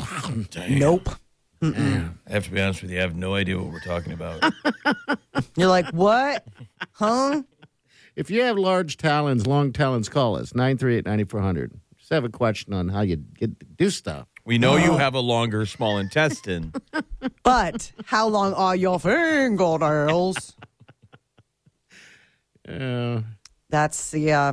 nope. 0.70 1.08
I 1.62 2.10
have 2.28 2.44
to 2.44 2.50
be 2.50 2.60
honest 2.60 2.82
with 2.82 2.90
you, 2.90 2.98
I 2.98 3.02
have 3.02 3.16
no 3.16 3.34
idea 3.34 3.58
what 3.58 3.70
we're 3.72 3.80
talking 3.80 4.12
about. 4.12 4.42
You're 5.56 5.68
like, 5.68 5.90
what? 5.90 6.46
Huh? 6.92 7.42
If 8.16 8.30
you 8.30 8.42
have 8.42 8.56
large 8.58 8.96
talons, 8.96 9.46
long 9.46 9.72
talons, 9.72 10.08
call 10.08 10.36
us 10.36 10.54
938 10.54 11.04
9400. 11.04 11.72
Just 11.98 12.10
have 12.10 12.24
a 12.24 12.28
question 12.28 12.72
on 12.72 12.88
how 12.88 13.02
you 13.02 13.16
get 13.16 13.76
do 13.76 13.90
stuff. 13.90 14.26
we 14.44 14.58
know 14.58 14.76
you 14.76 14.96
have 14.96 15.14
a 15.14 15.20
longer 15.20 15.66
small 15.66 15.98
intestine. 15.98 16.72
But 17.42 17.92
how 18.06 18.28
long 18.28 18.54
are 18.54 18.74
your 18.76 18.98
fingernails? 19.00 20.56
Uh, 22.68 23.22
That's 23.70 24.10
the, 24.12 24.32
uh, 24.32 24.52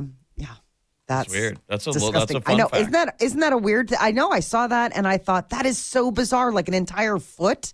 That's 1.08 1.28
That's 1.28 1.40
weird. 1.40 1.58
That's 1.68 1.86
a 1.86 1.90
little- 1.90 2.12
that's 2.12 2.24
a 2.30 2.34
disgusting. 2.34 2.42
fun 2.42 2.54
I 2.54 2.58
know. 2.58 2.68
fact. 2.68 2.80
Isn't 2.80 2.92
that 2.92 3.16
isn't 3.20 3.40
that 3.40 3.52
a 3.54 3.58
weird? 3.58 3.92
I 3.94 4.10
know. 4.12 4.30
I 4.30 4.40
saw 4.40 4.66
that 4.66 4.92
and 4.94 5.08
I 5.08 5.16
thought 5.18 5.48
that 5.50 5.64
is 5.66 5.78
so 5.78 6.10
bizarre. 6.10 6.52
Like 6.52 6.68
an 6.68 6.74
entire 6.74 7.18
foot 7.18 7.72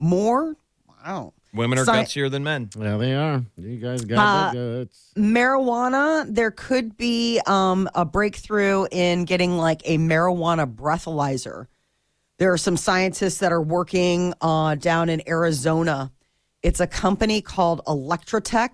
more. 0.00 0.56
Wow. 1.04 1.34
Women 1.52 1.78
are 1.78 1.84
Sci- 1.84 1.92
gutsier 1.92 2.30
than 2.30 2.42
men. 2.42 2.68
Yeah, 2.76 2.96
they 2.96 3.14
are. 3.14 3.44
You 3.56 3.76
guys 3.76 4.04
got 4.04 4.18
Uh, 4.18 4.52
the 4.52 4.78
guts. 4.86 5.12
marijuana 5.16 6.26
there 6.34 6.50
could 6.50 6.96
be 6.96 7.40
um, 7.46 7.88
a 7.94 8.04
breakthrough 8.04 8.86
in 8.90 9.24
getting 9.24 9.56
like 9.56 9.82
a 9.84 9.98
marijuana 9.98 10.66
breathalyzer 10.72 11.66
there 12.38 12.52
are 12.52 12.58
some 12.58 12.76
scientists 12.76 13.38
that 13.38 13.52
are 13.52 13.62
working 13.62 14.34
uh, 14.40 14.74
down 14.74 15.08
in 15.08 15.22
arizona 15.28 16.10
it's 16.62 16.80
a 16.80 16.86
company 16.88 17.40
called 17.40 17.80
ElectraTect 17.86 18.70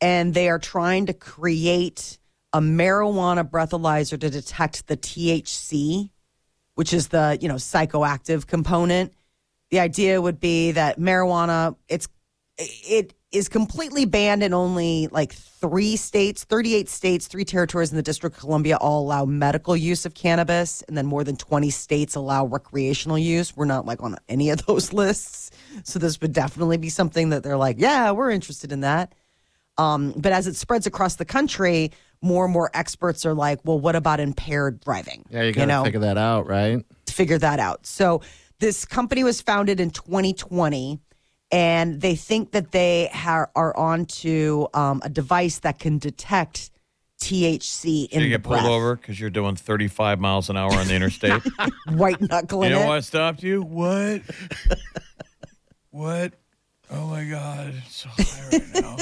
and 0.00 0.34
they 0.34 0.48
are 0.48 0.60
trying 0.60 1.06
to 1.06 1.12
create 1.12 2.18
a 2.54 2.60
marijuana 2.60 3.46
breathalyzer 3.46 4.18
to 4.18 4.30
detect 4.30 4.86
the 4.86 4.96
thc 4.96 6.08
which 6.74 6.92
is 6.92 7.08
the 7.08 7.38
you 7.40 7.48
know 7.48 7.54
psychoactive 7.54 8.46
component. 8.46 9.12
The 9.70 9.80
idea 9.80 10.20
would 10.20 10.40
be 10.40 10.72
that 10.72 10.98
marijuana 10.98 11.76
it's 11.88 12.08
it 12.58 13.14
is 13.32 13.48
completely 13.48 14.04
banned 14.04 14.44
in 14.44 14.54
only 14.54 15.08
like 15.08 15.32
three 15.32 15.96
states 15.96 16.44
38 16.44 16.88
states 16.88 17.26
three 17.26 17.44
territories 17.44 17.90
in 17.90 17.96
the 17.96 18.02
district 18.02 18.36
of 18.36 18.40
columbia 18.40 18.76
all 18.76 19.02
allow 19.02 19.24
medical 19.24 19.76
use 19.76 20.06
of 20.06 20.14
cannabis 20.14 20.82
and 20.82 20.96
then 20.96 21.04
more 21.04 21.24
than 21.24 21.34
20 21.34 21.68
states 21.70 22.14
allow 22.14 22.46
recreational 22.46 23.18
use. 23.18 23.56
We're 23.56 23.64
not 23.64 23.86
like 23.86 24.02
on 24.02 24.16
any 24.28 24.50
of 24.50 24.64
those 24.66 24.92
lists. 25.00 25.50
So 25.82 25.98
this 25.98 26.20
would 26.20 26.32
definitely 26.32 26.76
be 26.76 26.90
something 26.90 27.30
that 27.30 27.42
they're 27.42 27.56
like 27.56 27.80
yeah 27.80 28.12
we're 28.12 28.30
interested 28.30 28.70
in 28.70 28.80
that 28.80 29.12
um, 29.78 30.12
but 30.16 30.32
as 30.32 30.46
it 30.46 30.56
spreads 30.56 30.86
across 30.86 31.16
the 31.16 31.24
country 31.24 31.90
more 32.22 32.44
and 32.44 32.52
more 32.54 32.70
experts 32.74 33.26
are 33.26 33.34
like 33.34 33.60
well 33.64 33.78
what 33.78 33.94
about 33.96 34.18
impaired 34.20 34.80
driving 34.80 35.24
Yeah, 35.30 35.42
you 35.42 35.52
got 35.52 35.66
to 35.66 35.84
figure 35.84 36.00
that 36.00 36.16
out, 36.18 36.46
right? 36.46 36.84
figure 37.08 37.38
that 37.38 37.58
out. 37.60 37.86
So 37.86 38.22
this 38.60 38.84
company 38.84 39.22
was 39.24 39.40
founded 39.40 39.78
in 39.80 39.90
2020, 39.90 40.98
and 41.52 42.00
they 42.00 42.14
think 42.16 42.52
that 42.52 42.72
they 42.72 43.08
ha- 43.12 43.46
are 43.54 43.76
onto 43.76 44.66
um, 44.74 45.00
a 45.04 45.08
device 45.10 45.58
that 45.60 45.78
can 45.78 45.98
detect 45.98 46.70
THC 47.20 48.08
in 48.10 48.22
you 48.22 48.28
get 48.28 48.42
pulled 48.42 48.60
breath. 48.60 48.66
over 48.66 48.96
because 48.96 49.20
you're 49.20 49.30
doing 49.30 49.54
35 49.56 50.18
miles 50.20 50.50
an 50.50 50.56
hour 50.56 50.72
on 50.72 50.86
the 50.88 50.94
interstate. 50.94 51.42
White 51.88 52.20
knuckling 52.20 52.70
you 52.70 52.76
know 52.76 52.92
it. 52.92 52.96
I 52.96 53.00
stopped 53.00 53.42
you? 53.42 53.62
What? 53.62 54.22
what? 55.90 56.32
Oh 56.90 57.06
my 57.08 57.24
God. 57.24 57.74
It's 57.86 57.96
so 57.96 58.08
high 58.10 58.48
right 58.52 58.82
now. 58.82 58.96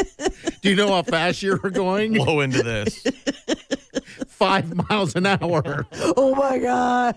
Do 0.62 0.70
you 0.70 0.76
know 0.76 0.88
how 0.88 1.02
fast 1.02 1.42
you 1.42 1.58
were 1.62 1.70
going? 1.70 2.14
Blow 2.14 2.40
into 2.40 2.62
this. 2.62 3.02
Five 4.28 4.74
miles 4.88 5.14
an 5.14 5.26
hour. 5.26 5.86
Oh 6.16 6.34
my 6.34 6.58
god! 6.58 7.16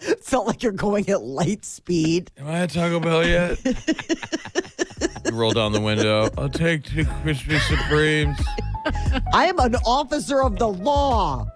It 0.00 0.24
Felt 0.24 0.46
like 0.46 0.62
you're 0.62 0.72
going 0.72 1.08
at 1.08 1.22
light 1.22 1.64
speed. 1.64 2.30
Am 2.38 2.48
I 2.48 2.60
at 2.60 2.70
Taco 2.70 2.98
Bell 3.00 3.26
yet? 3.26 3.58
you 3.64 5.32
roll 5.32 5.52
down 5.52 5.72
the 5.72 5.80
window. 5.80 6.28
I'll 6.36 6.48
take 6.48 6.84
two 6.84 7.04
Crispy 7.22 7.58
Supremes. 7.60 8.38
I 9.32 9.46
am 9.46 9.58
an 9.60 9.76
officer 9.76 10.42
of 10.42 10.58
the 10.58 10.68
law. 10.68 11.46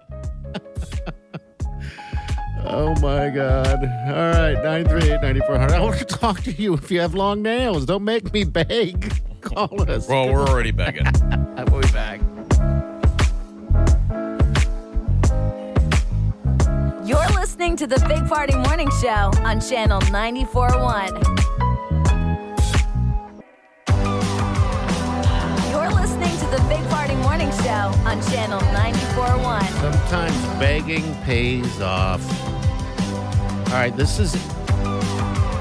Oh 2.65 2.93
my 3.01 3.29
God. 3.29 3.83
All 3.83 4.31
right, 4.31 4.53
938 4.53 5.21
9400. 5.21 5.71
I 5.73 5.81
want 5.81 5.97
to 5.99 6.05
talk 6.05 6.41
to 6.43 6.51
you 6.51 6.73
if 6.75 6.91
you 6.91 7.01
have 7.01 7.13
long 7.15 7.41
nails. 7.41 7.85
Don't 7.85 8.03
make 8.03 8.31
me 8.33 8.43
beg. 8.43 9.13
Call 9.41 9.89
us. 9.89 10.07
Well, 10.07 10.31
we're 10.31 10.45
already 10.45 10.71
begging. 10.71 11.07
We'll 11.71 11.81
be 11.81 11.91
back. 11.91 12.19
You're 17.05 17.29
listening 17.39 17.75
to 17.77 17.87
the 17.87 18.03
Big 18.07 18.27
Party 18.27 18.55
Morning 18.55 18.89
Show 19.01 19.31
on 19.43 19.61
Channel 19.61 20.01
94.1. 20.01 21.50
the 26.51 26.57
Big 26.67 26.83
Party 26.89 27.15
Morning 27.15 27.49
Show 27.63 27.93
on 28.05 28.21
Channel 28.23 28.59
94.1. 28.59 29.61
Sometimes 29.79 30.59
begging 30.59 31.15
pays 31.23 31.79
off. 31.79 32.21
All 33.67 33.75
right, 33.75 33.95
this 33.95 34.19
is 34.19 34.35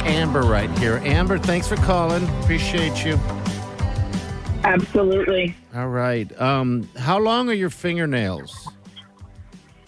Amber 0.05 0.43
right 0.43 0.69
here. 0.81 0.97
Amber, 1.05 1.39
thanks 1.39 1.69
for 1.69 1.77
calling. 1.77 2.29
Appreciate 2.41 3.05
you. 3.05 3.21
Absolutely. 4.65 5.55
All 5.77 5.87
right. 5.87 6.29
Um, 6.41 6.89
how 6.97 7.21
long 7.21 7.49
are 7.49 7.55
your 7.55 7.71
fingernails? 7.71 8.69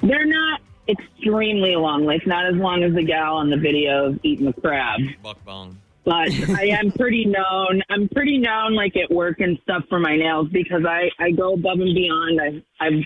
They're 0.02 0.25
not 0.25 0.61
extremely 0.88 1.75
long, 1.75 2.04
like 2.04 2.28
not 2.28 2.47
as 2.47 2.54
long 2.54 2.85
as 2.85 2.94
the 2.94 3.02
gal 3.02 3.38
on 3.38 3.50
the 3.50 3.56
video 3.56 4.06
of 4.06 4.21
eating 4.23 4.47
the 4.47 4.52
crab. 4.52 5.00
Mukbang. 5.25 5.75
But 6.04 6.30
I 6.59 6.66
am 6.80 6.90
pretty 6.92 7.25
known. 7.25 7.80
I'm 7.90 8.09
pretty 8.09 8.38
known, 8.38 8.75
like 8.75 8.97
at 8.97 9.11
work 9.14 9.38
and 9.40 9.59
stuff, 9.62 9.85
for 9.88 10.00
my 10.00 10.16
nails 10.16 10.49
because 10.52 10.82
I 10.88 11.11
I 11.23 11.30
go 11.30 11.54
above 11.54 11.78
and 11.78 11.94
beyond. 11.94 12.40
I, 12.40 12.85
I've 12.85 13.04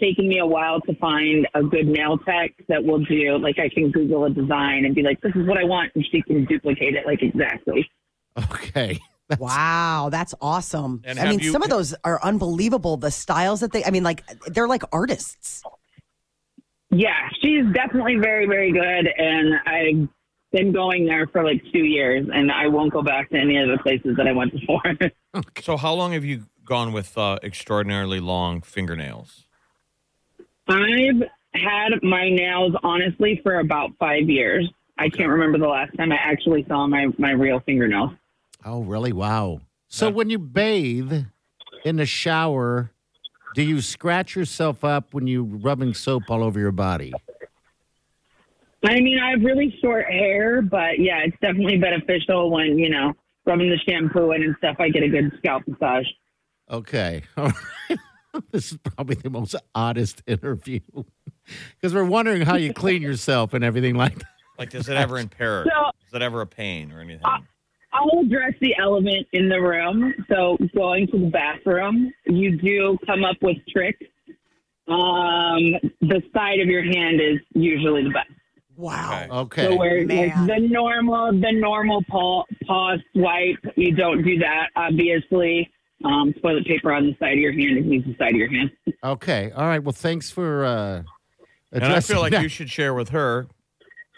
taken 0.00 0.28
me 0.28 0.40
a 0.40 0.46
while 0.46 0.80
to 0.80 0.94
find 0.96 1.46
a 1.54 1.62
good 1.62 1.86
nail 1.86 2.18
tech 2.18 2.50
that 2.68 2.82
will 2.82 3.04
do. 3.04 3.38
Like 3.38 3.60
I 3.60 3.68
can 3.68 3.92
Google 3.92 4.24
a 4.24 4.30
design 4.30 4.84
and 4.84 4.94
be 4.96 5.02
like, 5.02 5.20
"This 5.20 5.32
is 5.36 5.46
what 5.46 5.58
I 5.58 5.64
want," 5.64 5.92
and 5.94 6.04
she 6.10 6.22
can 6.22 6.44
duplicate 6.46 6.94
it 6.94 7.06
like 7.06 7.22
exactly. 7.22 7.88
Okay. 8.38 8.98
Wow, 9.38 10.10
that's 10.12 10.34
awesome. 10.42 11.02
I 11.08 11.14
mean, 11.30 11.38
you- 11.38 11.50
some 11.50 11.62
of 11.62 11.70
those 11.70 11.94
are 12.04 12.22
unbelievable. 12.22 12.98
The 12.98 13.10
styles 13.10 13.60
that 13.60 13.72
they, 13.72 13.82
I 13.82 13.90
mean, 13.90 14.02
like 14.04 14.22
they're 14.48 14.68
like 14.68 14.82
artists. 14.92 15.62
Yeah, 16.90 17.30
she's 17.40 17.64
definitely 17.72 18.16
very, 18.16 18.46
very 18.46 18.70
good, 18.70 19.08
and 19.16 19.54
I've 19.66 20.08
been 20.54 20.72
going 20.72 21.04
there 21.04 21.26
for 21.26 21.44
like 21.44 21.60
two 21.72 21.84
years, 21.84 22.26
and 22.32 22.50
I 22.50 22.68
won't 22.68 22.92
go 22.92 23.02
back 23.02 23.28
to 23.30 23.36
any 23.36 23.56
of 23.58 23.68
the 23.68 23.76
places 23.82 24.16
that 24.16 24.26
I 24.26 24.32
went 24.32 24.52
before. 24.52 24.82
So, 25.62 25.76
how 25.76 25.94
long 25.94 26.12
have 26.12 26.24
you 26.24 26.44
gone 26.64 26.92
with 26.92 27.18
uh, 27.18 27.38
extraordinarily 27.42 28.20
long 28.20 28.60
fingernails? 28.62 29.48
I've 30.68 31.22
had 31.54 31.88
my 32.04 32.28
nails 32.30 32.72
honestly 32.84 33.40
for 33.42 33.58
about 33.58 33.90
five 33.98 34.28
years. 34.30 34.70
I 34.96 35.08
can't 35.08 35.28
remember 35.28 35.58
the 35.58 35.66
last 35.66 35.96
time 35.96 36.12
I 36.12 36.16
actually 36.16 36.64
saw 36.68 36.86
my 36.86 37.08
my 37.18 37.32
real 37.32 37.58
fingernail. 37.66 38.14
Oh, 38.64 38.82
really? 38.84 39.12
Wow. 39.12 39.60
So 39.88 40.06
Yeah. 40.06 40.12
when 40.14 40.30
you 40.30 40.38
bathe 40.38 41.24
in 41.84 41.96
the 41.96 42.06
shower, 42.06 42.92
do 43.54 43.62
you 43.62 43.80
scratch 43.80 44.36
yourself 44.36 44.84
up 44.84 45.12
when 45.12 45.26
you're 45.26 45.42
rubbing 45.42 45.94
soap 45.94 46.30
all 46.30 46.44
over 46.44 46.60
your 46.60 46.72
body? 46.72 47.12
I 48.84 49.00
mean, 49.00 49.18
I 49.18 49.30
have 49.30 49.42
really 49.42 49.74
short 49.82 50.06
hair, 50.06 50.62
but 50.62 50.98
yeah, 50.98 51.20
it's 51.24 51.36
definitely 51.40 51.78
beneficial 51.78 52.50
when 52.50 52.78
you 52.78 52.90
know 52.90 53.12
rubbing 53.46 53.70
the 53.70 53.78
shampoo 53.88 54.32
in 54.32 54.42
and 54.42 54.54
stuff. 54.58 54.76
I 54.78 54.88
get 54.90 55.02
a 55.02 55.08
good 55.08 55.32
scalp 55.38 55.62
massage. 55.66 56.06
Okay. 56.70 57.22
All 57.36 57.50
right. 57.90 57.98
this 58.50 58.72
is 58.72 58.78
probably 58.78 59.16
the 59.16 59.30
most 59.30 59.54
oddest 59.74 60.22
interview 60.26 60.80
because 61.80 61.94
we're 61.94 62.04
wondering 62.04 62.42
how 62.42 62.56
you 62.56 62.72
clean 62.72 63.02
yourself 63.02 63.54
and 63.54 63.62
everything 63.64 63.94
like 63.96 64.16
that. 64.16 64.26
Like, 64.58 64.70
does 64.70 64.88
it 64.88 64.96
ever 64.96 65.18
impair? 65.18 65.64
So- 65.64 65.90
Is 66.06 66.14
it 66.14 66.22
ever 66.22 66.40
a 66.40 66.46
pain 66.46 66.92
or 66.92 67.00
anything? 67.00 67.22
I'll 67.92 68.20
address 68.24 68.54
the 68.60 68.74
element 68.76 69.26
in 69.32 69.48
the 69.48 69.60
room. 69.60 70.12
So 70.28 70.56
going 70.76 71.06
to 71.08 71.18
the 71.18 71.30
bathroom, 71.30 72.12
you 72.26 72.58
do 72.58 72.98
come 73.06 73.24
up 73.24 73.36
with 73.40 73.56
tricks. 73.68 74.04
Um, 74.88 75.72
the 76.00 76.20
side 76.34 76.58
of 76.60 76.66
your 76.66 76.82
hand 76.82 77.20
is 77.20 77.38
usually 77.54 78.02
the 78.02 78.10
best. 78.10 78.30
Wow. 78.76 79.26
Okay. 79.30 79.62
So 79.66 79.76
where 79.76 80.00
like, 80.06 80.34
the 80.46 80.58
normal, 80.70 81.32
the 81.32 81.52
normal 81.52 82.02
paw, 82.08 82.44
paw 82.66 82.96
swipe, 83.12 83.58
you 83.76 83.94
don't 83.94 84.22
do 84.22 84.38
that. 84.38 84.68
Obviously, 84.76 85.70
um, 86.04 86.32
toilet 86.42 86.66
paper 86.66 86.92
on 86.92 87.06
the 87.06 87.16
side 87.18 87.32
of 87.34 87.38
your 87.38 87.52
hand 87.52 87.78
and 87.78 87.92
use 87.92 88.04
the 88.04 88.14
side 88.18 88.30
of 88.32 88.36
your 88.36 88.48
hand. 88.50 88.70
Okay. 89.04 89.50
All 89.54 89.66
right. 89.66 89.82
Well, 89.82 89.92
thanks 89.92 90.30
for. 90.30 90.64
Uh, 90.64 91.02
And 91.72 91.84
I 91.84 92.00
feel 92.00 92.20
like 92.20 92.32
that. 92.32 92.42
you 92.42 92.48
should 92.48 92.70
share 92.70 92.94
with 92.94 93.10
her, 93.10 93.48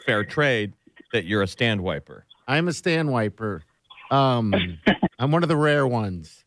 fair 0.05 0.23
trade, 0.25 0.75
that 1.13 1.25
you're 1.25 1.43
a 1.43 1.49
stand 1.49 1.81
wiper. 1.83 2.25
I'm 2.47 2.69
a 2.69 2.73
stand 2.73 3.11
wiper. 3.11 3.63
Um, 4.13 4.55
I'm 5.19 5.33
one 5.33 5.43
of 5.43 5.49
the 5.49 5.57
rare 5.57 5.89
ones. 5.89 6.45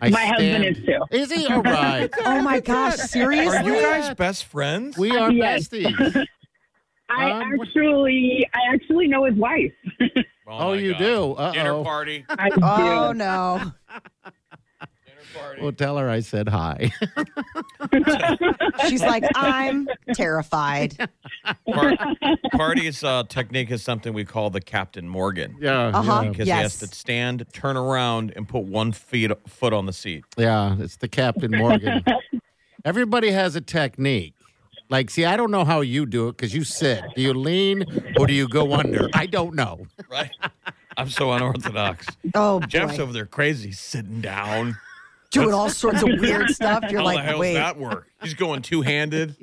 I 0.00 0.10
My 0.10 0.26
husband 0.26 0.64
is 0.64 0.76
too. 0.84 0.98
Is 1.10 1.32
he 1.32 1.46
all 1.48 1.62
right? 1.64 2.08
Oh 2.24 2.40
my 2.42 2.60
gosh, 2.60 2.96
seriously? 2.98 3.56
Are 3.56 3.64
you 3.64 3.80
guys 3.82 4.14
best 4.14 4.44
friends? 4.44 4.96
We 4.96 5.10
are 5.16 5.32
Yes. 5.32 5.68
besties. 5.68 6.26
I 7.16 7.30
Um, 7.30 7.52
actually, 7.60 8.46
I 8.54 8.74
actually 8.74 9.08
know 9.08 9.24
his 9.24 9.34
wife. 9.36 9.72
Oh, 10.46 10.74
my 10.74 10.74
you 10.74 10.92
God. 10.92 10.98
do? 10.98 11.32
Uh-oh. 11.32 11.52
Dinner 11.54 11.82
party. 11.82 12.24
I 12.28 12.50
Oh 12.60 13.12
do. 13.14 13.18
no. 13.18 13.58
Dinner 13.62 15.22
party. 15.34 15.62
Well, 15.62 15.72
tell 15.72 15.96
her 15.96 16.10
I 16.10 16.20
said 16.20 16.50
hi. 16.50 16.92
She's 18.88 19.00
like, 19.00 19.24
I'm 19.34 19.88
terrified. 20.14 20.96
Par- 21.72 21.96
party's 22.52 23.02
uh, 23.02 23.24
technique 23.26 23.70
is 23.70 23.82
something 23.82 24.12
we 24.12 24.26
call 24.26 24.50
the 24.50 24.60
Captain 24.60 25.08
Morgan. 25.08 25.56
yeah. 25.60 25.86
Uh-huh. 25.88 26.20
Yeah. 26.24 26.28
Because 26.28 26.44
he 26.46 26.50
has 26.50 26.78
to 26.80 26.86
stand, 26.88 27.46
turn 27.54 27.78
around, 27.78 28.32
and 28.36 28.46
put 28.46 28.64
one 28.64 28.92
feet, 28.92 29.30
foot 29.48 29.72
on 29.72 29.86
the 29.86 29.92
seat. 29.94 30.24
Yeah, 30.36 30.76
it's 30.78 30.96
the 30.96 31.08
Captain 31.08 31.52
Morgan. 31.52 32.04
Everybody 32.84 33.30
has 33.30 33.56
a 33.56 33.62
technique. 33.62 34.33
Like, 34.94 35.10
see, 35.10 35.24
I 35.24 35.36
don't 35.36 35.50
know 35.50 35.64
how 35.64 35.80
you 35.80 36.06
do 36.06 36.28
it 36.28 36.36
because 36.36 36.54
you 36.54 36.62
sit. 36.62 37.02
Do 37.16 37.20
you 37.20 37.34
lean 37.34 37.82
or 38.16 38.28
do 38.28 38.32
you 38.32 38.46
go 38.46 38.74
under? 38.74 39.08
I 39.12 39.26
don't 39.26 39.56
know. 39.56 39.88
Right? 40.08 40.30
I'm 40.96 41.10
so 41.10 41.32
unorthodox. 41.32 42.06
Oh, 42.36 42.60
Jeff's 42.60 42.98
boy. 42.98 43.02
over 43.02 43.12
there 43.12 43.26
crazy, 43.26 43.72
sitting 43.72 44.20
down. 44.20 44.76
doing 45.32 45.52
all 45.52 45.68
sorts 45.68 46.02
of 46.04 46.08
weird 46.20 46.48
stuff. 46.50 46.84
You're 46.88 47.00
How 47.00 47.08
the 47.08 47.14
like, 47.16 47.24
hell's 47.24 47.40
wait, 47.40 47.54
that 47.54 47.76
work? 47.76 48.06
He's 48.22 48.34
going 48.34 48.62
two 48.62 48.82
handed. 48.82 49.34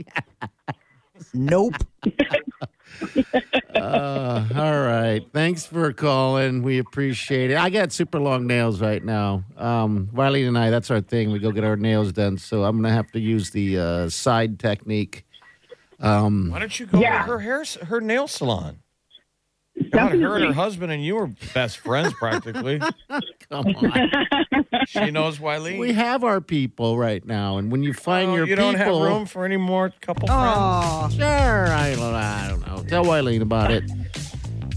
nope. 1.34 1.74
Uh, 3.76 4.46
all 4.56 4.80
right. 4.86 5.22
Thanks 5.34 5.66
for 5.66 5.92
calling. 5.92 6.64
We 6.64 6.78
appreciate 6.80 7.52
it. 7.52 7.58
I 7.58 7.70
got 7.70 7.92
super 7.92 8.22
long 8.22 8.48
nails 8.48 8.80
right 8.80 9.04
now. 9.04 9.44
Um, 9.58 10.08
Wiley 10.14 10.46
and 10.46 10.58
I, 10.58 10.70
that's 10.70 10.90
our 10.92 11.02
thing. 11.02 11.30
We 11.30 11.40
go 11.40 11.52
get 11.52 11.66
our 11.66 11.76
nails 11.76 12.14
done. 12.14 12.38
So 12.38 12.64
I'm 12.64 12.78
going 12.82 12.90
to 12.90 12.96
have 12.96 13.12
to 13.12 13.20
use 13.20 13.50
the 13.50 13.78
uh, 13.78 14.10
side 14.10 14.58
technique. 14.60 15.26
Um, 16.02 16.50
Why 16.52 16.60
don't 16.60 16.80
you 16.80 16.86
go 16.88 17.00
Yeah. 17.00 17.24
to 17.26 17.32
her 17.32 17.40
hair, 17.40 17.64
her 17.88 18.02
nail 18.02 18.28
salon? 18.28 18.80
God, 19.92 20.12
her 20.20 20.36
and 20.36 20.46
her 20.48 20.54
husband 20.54 20.92
and 20.92 21.04
you 21.04 21.18
are 21.18 21.28
best 21.54 21.78
friends 21.78 22.14
practically. 22.14 22.80
come 23.50 23.68
on. 23.68 24.12
she 24.86 25.12
knows 25.12 25.40
Wileen. 25.40 25.80
we 25.80 25.94
have 25.94 26.24
our 26.24 26.42
people 26.42 26.98
right 26.98 27.26
now. 27.26 27.58
And 27.58 27.72
when 27.72 27.82
you 27.82 27.94
find 27.94 28.32
Oh, 28.32 28.36
your 28.36 28.46
you 28.48 28.56
people. 28.56 28.72
don't 28.72 28.76
have 28.80 28.88
room 28.96 29.26
for 29.26 29.46
any 29.46 29.58
more 29.58 29.92
couple 30.02 30.28
friends. 30.28 30.42
Oh, 30.44 31.10
Sure, 31.16 31.68
I 31.68 31.96
don't, 31.96 32.14
I 32.14 32.50
don't 32.50 32.68
know. 32.68 32.84
Tell 32.88 33.06
Wileen 33.06 33.42
about 33.42 33.72
it. 33.72 33.84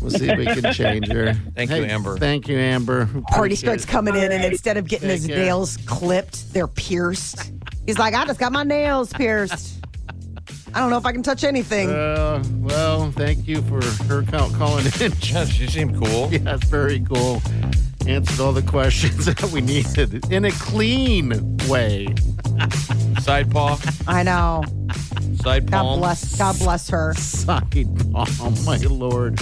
We'll 0.00 0.10
see 0.10 0.28
if 0.28 0.38
we 0.38 0.44
can 0.46 0.72
change 0.72 1.08
her. 1.08 1.32
Thank 1.56 1.70
you, 1.70 1.76
Amber. 1.84 2.18
Thank 2.18 2.46
you, 2.48 2.56
Amber. 2.58 3.08
Party 3.30 3.56
starts 3.56 3.84
coming 3.86 4.14
in, 4.14 4.30
and 4.32 4.44
instead 4.44 4.76
of 4.76 4.86
getting 4.86 5.08
Take 5.08 5.18
his 5.20 5.26
care. 5.26 5.38
nails 5.38 5.76
clipped, 5.86 6.52
they're 6.52 6.68
pierced. 6.68 7.52
He's 7.86 7.98
like, 7.98 8.14
I 8.14 8.24
just 8.26 8.38
got 8.38 8.52
my 8.52 8.64
nails 8.64 9.12
pierced. 9.12 9.83
I 10.74 10.80
don't 10.80 10.90
know 10.90 10.98
if 10.98 11.06
I 11.06 11.12
can 11.12 11.22
touch 11.22 11.44
anything. 11.44 11.88
Uh, 11.88 12.42
well, 12.56 13.12
thank 13.12 13.46
you 13.46 13.62
for 13.62 13.80
her 14.06 14.22
call- 14.24 14.50
calling 14.50 14.84
in. 15.00 15.12
Yeah, 15.22 15.44
she 15.44 15.68
seemed 15.68 16.02
cool. 16.02 16.28
Yeah, 16.32 16.38
that's 16.38 16.64
very 16.64 17.00
cool. 17.00 17.40
Answered 18.06 18.40
all 18.40 18.52
the 18.52 18.62
questions 18.62 19.24
that 19.26 19.42
we 19.52 19.60
needed 19.60 20.30
in 20.32 20.44
a 20.44 20.50
clean 20.52 21.56
way. 21.68 22.08
Side 23.20 23.50
paw, 23.50 23.78
I 24.06 24.22
know. 24.24 24.62
side 25.42 25.70
God 25.70 25.98
bless. 25.98 26.36
God 26.36 26.58
bless 26.58 26.90
her. 26.90 27.14
Side 27.14 27.62
palm, 28.12 28.54
my 28.64 28.76
lord. 28.78 29.38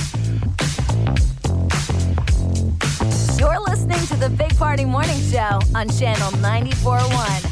You're 3.38 3.58
listening 3.60 4.00
to 4.06 4.16
the 4.16 4.32
Big 4.36 4.54
Party 4.56 4.84
Morning 4.84 5.18
Show 5.30 5.58
on 5.74 5.88
Channel 5.88 6.30
94.1. 6.32 7.51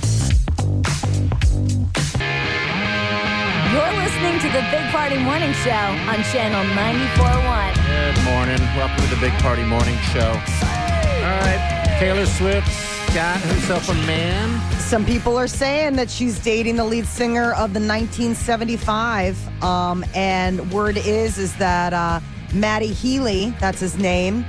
You're 3.71 3.93
listening 3.93 4.41
to 4.41 4.49
the 4.49 4.67
Big 4.73 4.85
Party 4.91 5.17
Morning 5.17 5.53
Show 5.53 5.71
on 5.71 6.25
Channel 6.33 6.65
94.1. 6.75 7.77
Good 7.87 8.25
morning. 8.25 8.59
Welcome 8.77 9.05
to 9.05 9.15
the 9.15 9.21
Big 9.21 9.33
Party 9.35 9.63
Morning 9.63 9.97
Show. 10.13 10.27
All 10.27 11.39
right, 11.39 11.97
Taylor 12.01 12.27
Swift's 12.27 13.15
got 13.15 13.41
herself 13.41 13.89
a 13.89 13.95
man. 14.09 14.61
Some 14.81 15.07
people 15.07 15.37
are 15.37 15.47
saying 15.47 15.95
that 15.95 16.11
she's 16.11 16.41
dating 16.41 16.77
the 16.77 16.85
lead 16.85 17.07
singer 17.07 17.53
of 17.53 17.73
the 17.73 17.79
1975. 17.79 19.63
Um, 19.63 20.05
and 20.17 20.69
word 20.73 20.97
is 20.97 21.39
is 21.39 21.55
that 21.59 21.93
uh, 21.93 22.19
Matty 22.53 22.93
Healy, 22.93 23.51
that's 23.61 23.79
his 23.79 23.97
name, 23.97 24.45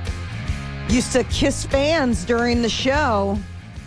used 0.88 1.12
to 1.12 1.22
kiss 1.24 1.64
fans 1.64 2.24
during 2.24 2.60
the 2.60 2.68
show, 2.68 3.38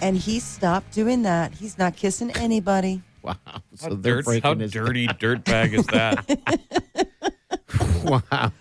and 0.01 0.15
he 0.15 0.39
stopped 0.39 0.93
doing 0.93 1.23
that. 1.23 1.53
He's 1.53 1.77
not 1.77 1.97
kissing 1.97 2.31
anybody. 2.37 3.01
Wow. 3.25 3.35
How, 3.45 3.61
So 3.75 3.89
they're 3.95 4.15
dirt, 4.17 4.25
breaking 4.25 4.41
how 4.43 4.55
his 4.55 4.71
dirty 4.71 5.07
dirtbag 5.07 5.73
is 5.73 5.85
that? 5.87 7.11
Wow. 8.05 8.51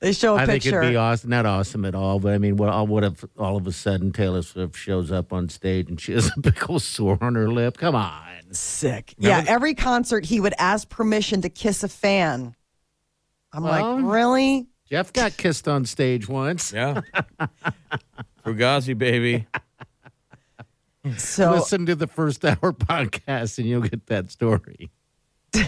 They 0.00 0.12
show 0.12 0.34
a 0.34 0.38
I 0.38 0.46
think 0.46 0.64
picture. 0.64 0.82
it'd 0.82 0.92
be 0.92 0.96
awesome. 0.96 1.30
Not 1.30 1.46
awesome 1.46 1.84
at 1.84 1.94
all, 1.94 2.18
but 2.18 2.34
I 2.34 2.38
mean, 2.38 2.56
what, 2.56 2.88
what 2.88 3.04
if 3.04 3.24
all 3.38 3.56
of 3.56 3.66
a 3.66 3.72
sudden 3.72 4.12
Taylor 4.12 4.42
Swift 4.42 4.76
shows 4.76 5.10
up 5.12 5.32
on 5.32 5.48
stage 5.48 5.88
and 5.88 5.98
she 6.00 6.12
has 6.12 6.30
a 6.36 6.40
big 6.40 6.58
old 6.68 6.82
sore 6.82 7.16
on 7.22 7.36
her 7.36 7.48
lip? 7.48 7.78
Come 7.78 7.94
on. 7.94 8.52
Sick. 8.52 9.14
Yeah, 9.16 9.44
every 9.46 9.74
concert 9.74 10.26
he 10.26 10.40
would 10.40 10.54
ask 10.58 10.88
permission 10.90 11.40
to 11.42 11.48
kiss 11.48 11.82
a 11.84 11.88
fan. 11.88 12.54
I'm 13.52 13.62
Well- 13.62 13.96
like, 13.96 14.04
really? 14.04 14.66
Jeff 14.90 15.12
got 15.12 15.36
kissed 15.38 15.66
on 15.68 15.86
stage 15.86 16.28
once. 16.28 16.72
yeah. 16.72 17.00
Fugazi, 18.44 18.96
baby. 18.98 19.46
So 21.16 21.52
Listen 21.52 21.86
to 21.86 21.94
the 21.94 22.06
first 22.06 22.44
hour 22.44 22.72
podcast 22.72 23.58
and 23.58 23.66
you'll 23.66 23.82
get 23.82 24.06
that 24.06 24.30
story. 24.30 24.90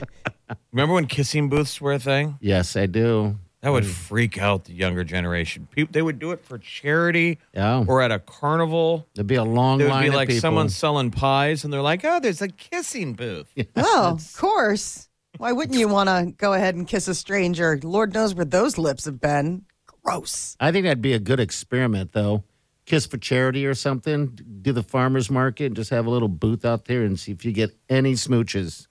Remember 0.72 0.94
when 0.94 1.06
kissing 1.06 1.48
booths 1.48 1.80
were 1.80 1.92
a 1.92 1.98
thing? 1.98 2.38
Yes, 2.40 2.76
I 2.76 2.86
do. 2.86 3.38
That 3.62 3.70
would 3.70 3.84
mm. 3.84 3.90
freak 3.90 4.38
out 4.38 4.64
the 4.66 4.72
younger 4.72 5.02
generation. 5.02 5.66
People, 5.70 5.92
they 5.92 6.02
would 6.02 6.18
do 6.18 6.30
it 6.30 6.44
for 6.44 6.58
charity 6.58 7.38
Yeah. 7.52 7.84
or 7.86 8.00
at 8.00 8.12
a 8.12 8.18
carnival. 8.18 9.08
There'd 9.14 9.26
be 9.26 9.34
a 9.34 9.44
long 9.44 9.78
There 9.78 9.88
would 9.88 9.92
line 9.92 10.02
be 10.02 10.08
of 10.08 10.14
like 10.14 10.28
people. 10.28 10.40
someone 10.40 10.68
selling 10.68 11.10
pies, 11.10 11.64
and 11.64 11.72
they're 11.72 11.82
like, 11.82 12.04
"Oh, 12.04 12.20
there's 12.20 12.42
a 12.42 12.48
kissing 12.48 13.14
booth." 13.14 13.52
Oh, 13.76 14.10
of 14.12 14.36
course. 14.36 15.08
Why 15.38 15.52
wouldn't 15.52 15.78
you 15.78 15.88
want 15.88 16.08
to 16.08 16.32
go 16.36 16.52
ahead 16.52 16.76
and 16.76 16.86
kiss 16.86 17.08
a 17.08 17.14
stranger? 17.14 17.78
Lord 17.82 18.14
knows 18.14 18.34
where 18.34 18.44
those 18.44 18.78
lips 18.78 19.04
have 19.04 19.20
been. 19.20 19.64
Gross. 20.04 20.56
I 20.60 20.70
think 20.70 20.84
that'd 20.84 21.02
be 21.02 21.12
a 21.12 21.18
good 21.18 21.40
experiment, 21.40 22.12
though. 22.12 22.44
Kiss 22.86 23.04
for 23.06 23.18
charity 23.18 23.66
or 23.66 23.74
something. 23.74 24.38
Do 24.62 24.72
the 24.72 24.82
farmer's 24.82 25.28
market 25.30 25.66
and 25.66 25.76
just 25.76 25.90
have 25.90 26.06
a 26.06 26.10
little 26.10 26.28
booth 26.28 26.64
out 26.64 26.84
there 26.86 27.02
and 27.02 27.18
see 27.18 27.32
if 27.32 27.44
you 27.44 27.52
get 27.52 27.76
any 27.88 28.14
smooches. 28.14 28.86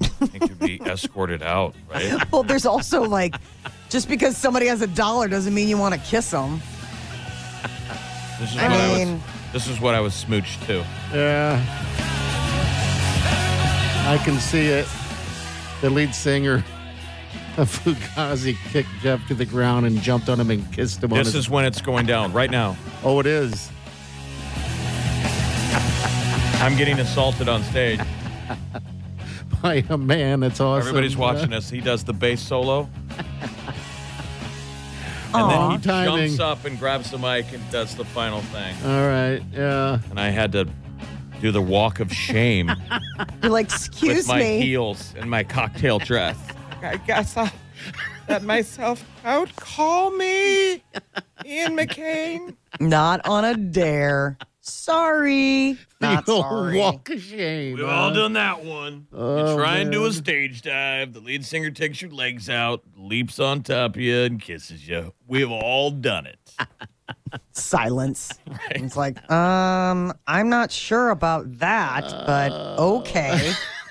I 0.00 0.06
think 0.26 0.48
you'd 0.48 0.58
be 0.58 0.80
escorted 0.86 1.42
out, 1.42 1.74
right? 1.88 2.18
Well, 2.32 2.42
there's 2.42 2.66
also 2.66 3.02
like, 3.02 3.34
just 3.90 4.08
because 4.08 4.36
somebody 4.36 4.66
has 4.66 4.80
a 4.82 4.86
dollar 4.88 5.28
doesn't 5.28 5.54
mean 5.54 5.68
you 5.68 5.76
want 5.78 5.94
to 5.94 6.00
kiss 6.00 6.30
them. 6.30 6.60
This 8.40 8.52
is 8.52 8.58
I 8.58 8.68
what 8.68 8.80
I 8.80 8.94
mean- 8.96 9.12
was. 9.14 9.22
This 9.52 9.68
is 9.68 9.80
what 9.80 9.94
I 9.94 10.00
was 10.00 10.14
smooched 10.14 10.64
to. 10.66 10.82
Yeah. 11.12 11.60
I 14.08 14.16
can 14.24 14.38
see 14.40 14.66
it. 14.68 14.88
The 15.82 15.90
lead 15.90 16.14
singer 16.14 16.54
of 16.54 16.64
Fugazi 17.56 18.56
kicked 18.70 18.88
Jeff 19.02 19.26
to 19.28 19.34
the 19.34 19.44
ground 19.44 19.86
and 19.86 20.00
jumped 20.00 20.28
on 20.28 20.40
him 20.40 20.50
and 20.50 20.70
kissed 20.72 21.02
him 21.02 21.12
on 21.12 21.18
This 21.18 21.28
his 21.28 21.34
is 21.36 21.50
when 21.50 21.64
it's 21.64 21.80
going 21.82 22.06
down 22.06 22.32
right 22.32 22.50
now. 22.50 22.76
Oh, 23.04 23.20
it 23.20 23.26
is. 23.26 23.70
I'm 26.60 26.76
getting 26.76 26.98
assaulted 26.98 27.48
on 27.48 27.62
stage. 27.64 28.00
By 29.62 29.84
a 29.88 29.98
man. 29.98 30.40
That's 30.40 30.60
awesome. 30.60 30.88
Everybody's 30.88 31.16
watching 31.16 31.52
us. 31.52 31.68
He 31.68 31.80
does 31.80 32.04
the 32.04 32.12
bass 32.12 32.40
solo. 32.40 32.88
And 35.34 35.44
Aw. 35.44 35.48
then 35.48 35.70
he 35.80 35.86
Timing. 35.86 36.26
jumps 36.28 36.40
up 36.40 36.64
and 36.66 36.78
grabs 36.78 37.10
the 37.10 37.16
mic 37.16 37.50
and 37.54 37.70
does 37.70 37.96
the 37.96 38.04
final 38.04 38.42
thing. 38.42 38.76
All 38.84 39.08
right. 39.08 39.40
Yeah. 39.50 39.98
And 40.10 40.20
I 40.20 40.28
had 40.28 40.52
to 40.52 40.68
do 41.40 41.50
the 41.50 41.62
walk 41.62 42.00
of 42.00 42.12
shame 42.12 42.68
You're 43.42 43.50
like, 43.50 43.68
with 43.70 43.88
excuse 43.88 44.28
my 44.28 44.40
me. 44.40 44.60
heels 44.60 45.14
and 45.16 45.30
my 45.30 45.42
cocktail 45.42 45.98
dress. 45.98 46.36
I 46.82 46.96
guess 46.96 47.36
I'll 47.36 47.50
let 48.28 48.42
myself 48.42 49.04
out. 49.24 49.54
Call 49.56 50.10
me 50.10 50.82
Ian 51.44 51.76
McCain. 51.76 52.56
Not 52.80 53.26
on 53.26 53.44
a 53.44 53.56
dare. 53.56 54.36
Sorry. 54.60 55.76
Not 56.00 56.26
the 56.26 56.32
old 56.32 56.44
sorry. 56.44 56.78
walk 56.78 57.10
of 57.10 57.20
shame. 57.20 57.76
We've 57.76 57.84
huh? 57.84 57.90
all 57.90 58.14
done 58.14 58.34
that 58.34 58.64
one. 58.64 59.06
Oh, 59.12 59.50
you 59.50 59.56
try 59.56 59.78
and 59.78 59.90
do 59.90 60.04
a 60.06 60.12
stage 60.12 60.62
dive. 60.62 61.12
The 61.12 61.20
lead 61.20 61.44
singer 61.44 61.70
takes 61.70 62.00
your 62.00 62.12
legs 62.12 62.48
out, 62.48 62.82
leaps 62.96 63.40
on 63.40 63.62
top 63.62 63.96
of 63.96 64.00
you, 64.00 64.20
and 64.20 64.40
kisses 64.40 64.86
you. 64.86 65.12
We've 65.26 65.50
all 65.50 65.90
done 65.90 66.26
it. 66.26 66.38
Silence. 67.52 68.30
It's 68.70 68.96
like, 68.96 69.30
um, 69.30 70.12
I'm 70.26 70.48
not 70.48 70.70
sure 70.70 71.10
about 71.10 71.58
that, 71.58 72.02
but 72.26 72.52
okay. 72.78 73.52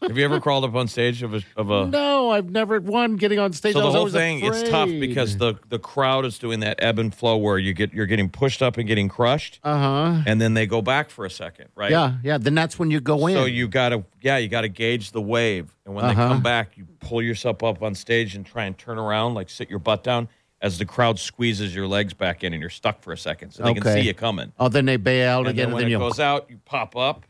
Have 0.00 0.16
you 0.16 0.24
ever 0.24 0.38
crawled 0.40 0.64
up 0.64 0.74
on 0.74 0.86
stage 0.86 1.22
of 1.22 1.34
a 1.34 1.42
of 1.56 1.70
a? 1.70 1.86
No, 1.90 2.30
I've 2.30 2.50
never 2.50 2.80
one 2.80 3.16
getting 3.16 3.38
on 3.38 3.52
stage. 3.52 3.72
So 3.72 3.80
the 3.80 3.90
whole 3.90 4.08
thing, 4.08 4.44
it's 4.44 4.68
tough 4.70 4.88
because 4.88 5.36
the 5.38 5.54
the 5.68 5.78
crowd 5.78 6.24
is 6.24 6.38
doing 6.38 6.60
that 6.60 6.76
ebb 6.80 6.98
and 6.98 7.12
flow 7.14 7.36
where 7.36 7.58
you 7.58 7.72
get 7.74 7.92
you're 7.92 8.06
getting 8.06 8.28
pushed 8.28 8.62
up 8.62 8.76
and 8.78 8.86
getting 8.86 9.08
crushed, 9.08 9.58
uh 9.64 9.76
huh. 9.78 10.22
and 10.26 10.40
then 10.40 10.54
they 10.54 10.66
go 10.66 10.82
back 10.82 11.10
for 11.10 11.24
a 11.24 11.30
second, 11.30 11.68
right? 11.74 11.90
Yeah, 11.90 12.14
yeah. 12.22 12.38
Then 12.38 12.54
that's 12.54 12.78
when 12.78 12.90
you 12.90 13.00
go 13.00 13.26
in. 13.26 13.34
So 13.34 13.44
you 13.44 13.66
gotta, 13.66 14.04
yeah, 14.20 14.36
you 14.38 14.48
gotta 14.48 14.68
gauge 14.68 15.10
the 15.12 15.20
wave, 15.22 15.74
and 15.84 15.94
when 15.94 16.04
they 16.06 16.12
Uh-huh. 16.12 16.28
come 16.28 16.42
back, 16.42 16.76
you 16.76 16.86
pull 17.00 17.20
yourself 17.22 17.62
up 17.64 17.82
on 17.82 17.94
stage 17.94 18.36
and 18.36 18.46
try 18.46 18.64
and 18.66 18.78
turn 18.78 18.98
around, 18.98 19.34
like 19.34 19.50
sit 19.50 19.68
your 19.68 19.78
butt 19.80 20.04
down, 20.04 20.28
as 20.60 20.78
the 20.78 20.84
crowd 20.84 21.18
squeezes 21.18 21.74
your 21.74 21.88
legs 21.88 22.14
back 22.14 22.44
in, 22.44 22.52
and 22.52 22.60
you're 22.60 22.70
stuck 22.70 23.02
for 23.02 23.12
a 23.12 23.18
second, 23.18 23.50
so 23.52 23.64
they 23.64 23.74
can 23.74 23.82
see 23.82 24.00
you 24.02 24.14
coming. 24.14 24.52
oh, 24.60 24.68
then 24.68 24.84
they 24.84 24.96
bail 24.96 25.40
And 25.40 25.48
again, 25.48 25.56
then 25.56 25.64
and 25.66 25.74
when 25.74 25.82
then 25.84 25.88
it 25.88 25.92
you 25.92 25.98
goes 25.98 26.20
out, 26.20 26.46
you 26.50 26.58
pop 26.64 26.94
up, 26.94 27.24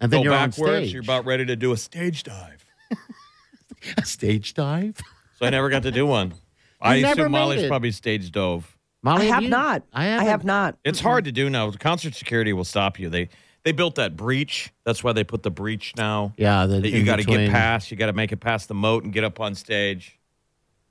and 0.00 0.10
then 0.12 0.20
go 0.20 0.24
you're 0.24 0.34
on 0.34 0.50
backwards. 0.50 0.72
stage. 0.86 0.92
You're 0.92 1.02
about 1.02 1.24
ready 1.26 1.44
to 1.46 1.56
do 1.56 1.72
a 1.72 1.76
stage 1.76 2.22
dive. 2.22 2.64
a 3.98 4.04
stage 4.04 4.54
dive. 4.54 4.96
So 5.38 5.46
I 5.46 5.50
never 5.50 5.68
got 5.70 5.82
to 5.84 5.90
do 5.90 6.06
one. 6.06 6.34
I 6.80 7.00
never 7.00 7.22
assume 7.22 7.32
Molly's 7.32 7.62
it. 7.62 7.68
probably 7.68 7.90
stage 7.92 8.30
dove. 8.32 8.76
Molly, 9.02 9.26
I 9.30 9.34
have 9.34 9.42
you? 9.42 9.48
not. 9.48 9.82
I 9.92 10.04
I 10.04 10.06
haven't. 10.08 10.26
have 10.28 10.44
not. 10.44 10.78
It's 10.84 11.00
hard 11.00 11.24
to 11.24 11.32
do 11.32 11.48
now. 11.48 11.70
Concert 11.72 12.14
security 12.14 12.52
will 12.52 12.64
stop 12.64 12.98
you. 12.98 13.08
They 13.08 13.28
they 13.64 13.72
built 13.72 13.94
that 13.96 14.16
breach. 14.16 14.72
That's 14.84 15.02
why 15.04 15.12
they 15.12 15.24
put 15.24 15.42
the 15.42 15.50
breach 15.50 15.94
now. 15.96 16.32
Yeah, 16.36 16.66
the, 16.66 16.80
that 16.80 16.88
you 16.88 17.04
got 17.04 17.16
to 17.16 17.24
get 17.24 17.50
past. 17.50 17.90
You 17.90 17.96
got 17.96 18.06
to 18.06 18.12
make 18.12 18.32
it 18.32 18.38
past 18.38 18.68
the 18.68 18.74
moat 18.74 19.04
and 19.04 19.12
get 19.12 19.24
up 19.24 19.40
on 19.40 19.54
stage. 19.54 20.18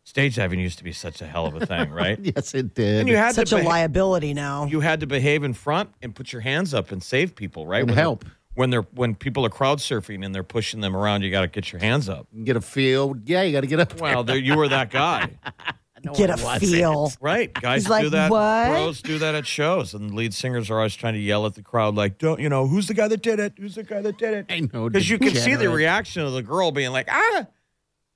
Stage 0.03 0.35
diving 0.37 0.59
used 0.59 0.79
to 0.79 0.83
be 0.83 0.91
such 0.91 1.21
a 1.21 1.27
hell 1.27 1.45
of 1.45 1.53
a 1.61 1.65
thing, 1.67 1.91
right? 1.91 2.17
Yes, 2.35 2.55
it 2.55 2.73
did. 2.73 3.01
and 3.01 3.09
you 3.09 3.15
had 3.15 3.35
Such 3.35 3.51
to 3.51 3.61
a 3.61 3.63
liability 3.63 4.33
now. 4.33 4.65
You 4.65 4.79
had 4.79 5.01
to 5.01 5.07
behave 5.07 5.43
in 5.43 5.53
front 5.53 5.91
and 6.01 6.15
put 6.15 6.33
your 6.33 6.41
hands 6.41 6.73
up 6.73 6.91
and 6.91 7.03
save 7.03 7.35
people, 7.35 7.67
right? 7.67 7.79
And 7.81 7.89
When 7.89 7.95
they're- 7.95 8.03
help. 8.03 8.25
When 8.59 8.71
they're 8.71 8.81
when 8.93 9.15
people 9.15 9.45
are 9.45 9.49
crowd 9.49 9.77
surfing 9.77 10.25
and 10.25 10.35
they're 10.35 10.43
pushing 10.43 10.81
them 10.81 10.93
around. 10.93 11.21
You 11.21 11.31
got 11.31 11.41
to 11.41 11.47
get 11.47 11.71
your 11.71 11.79
hands 11.79 12.09
up. 12.09 12.27
get 12.43 12.57
a 12.57 12.61
feel. 12.61 13.15
Yeah, 13.23 13.41
you 13.43 13.53
got 13.53 13.61
to 13.61 13.67
get 13.67 13.79
up. 13.79 13.97
Well, 14.01 14.25
there, 14.25 14.35
you 14.37 14.57
were 14.57 14.67
that 14.67 14.89
guy, 14.91 15.29
Get 16.13 16.29
a 16.29 16.35
feel. 16.59 17.09
right? 17.21 17.53
Guys 17.53 17.83
He's 17.83 17.85
do 17.85 17.91
like, 17.91 18.11
that. 18.11 18.29
"What?" 18.31 18.67
Pros 18.69 19.01
do 19.01 19.17
that 19.19 19.33
at 19.33 19.47
shows, 19.47 19.93
and 19.93 20.13
lead 20.13 20.33
singers 20.33 20.69
are 20.69 20.75
always 20.77 20.93
trying 20.93 21.13
to 21.13 21.21
yell 21.21 21.45
at 21.45 21.55
the 21.55 21.61
crowd, 21.61 21.95
like, 21.95 22.17
"Don't 22.17 22.41
you 22.41 22.49
know 22.49 22.67
who's 22.67 22.89
the 22.89 22.93
guy 22.93 23.07
that 23.07 23.21
did 23.21 23.39
it? 23.39 23.53
Who's 23.57 23.75
the 23.75 23.83
guy 23.83 24.01
that 24.01 24.17
did 24.17 24.33
it?" 24.33 24.45
I 24.49 24.59
know, 24.59 24.89
because 24.89 25.09
you 25.09 25.17
can 25.17 25.33
see 25.35 25.55
the 25.55 25.69
reaction 25.69 26.23
of 26.23 26.33
the 26.33 26.43
girl 26.43 26.71
being 26.71 26.91
like, 26.91 27.07
"Ah." 27.09 27.47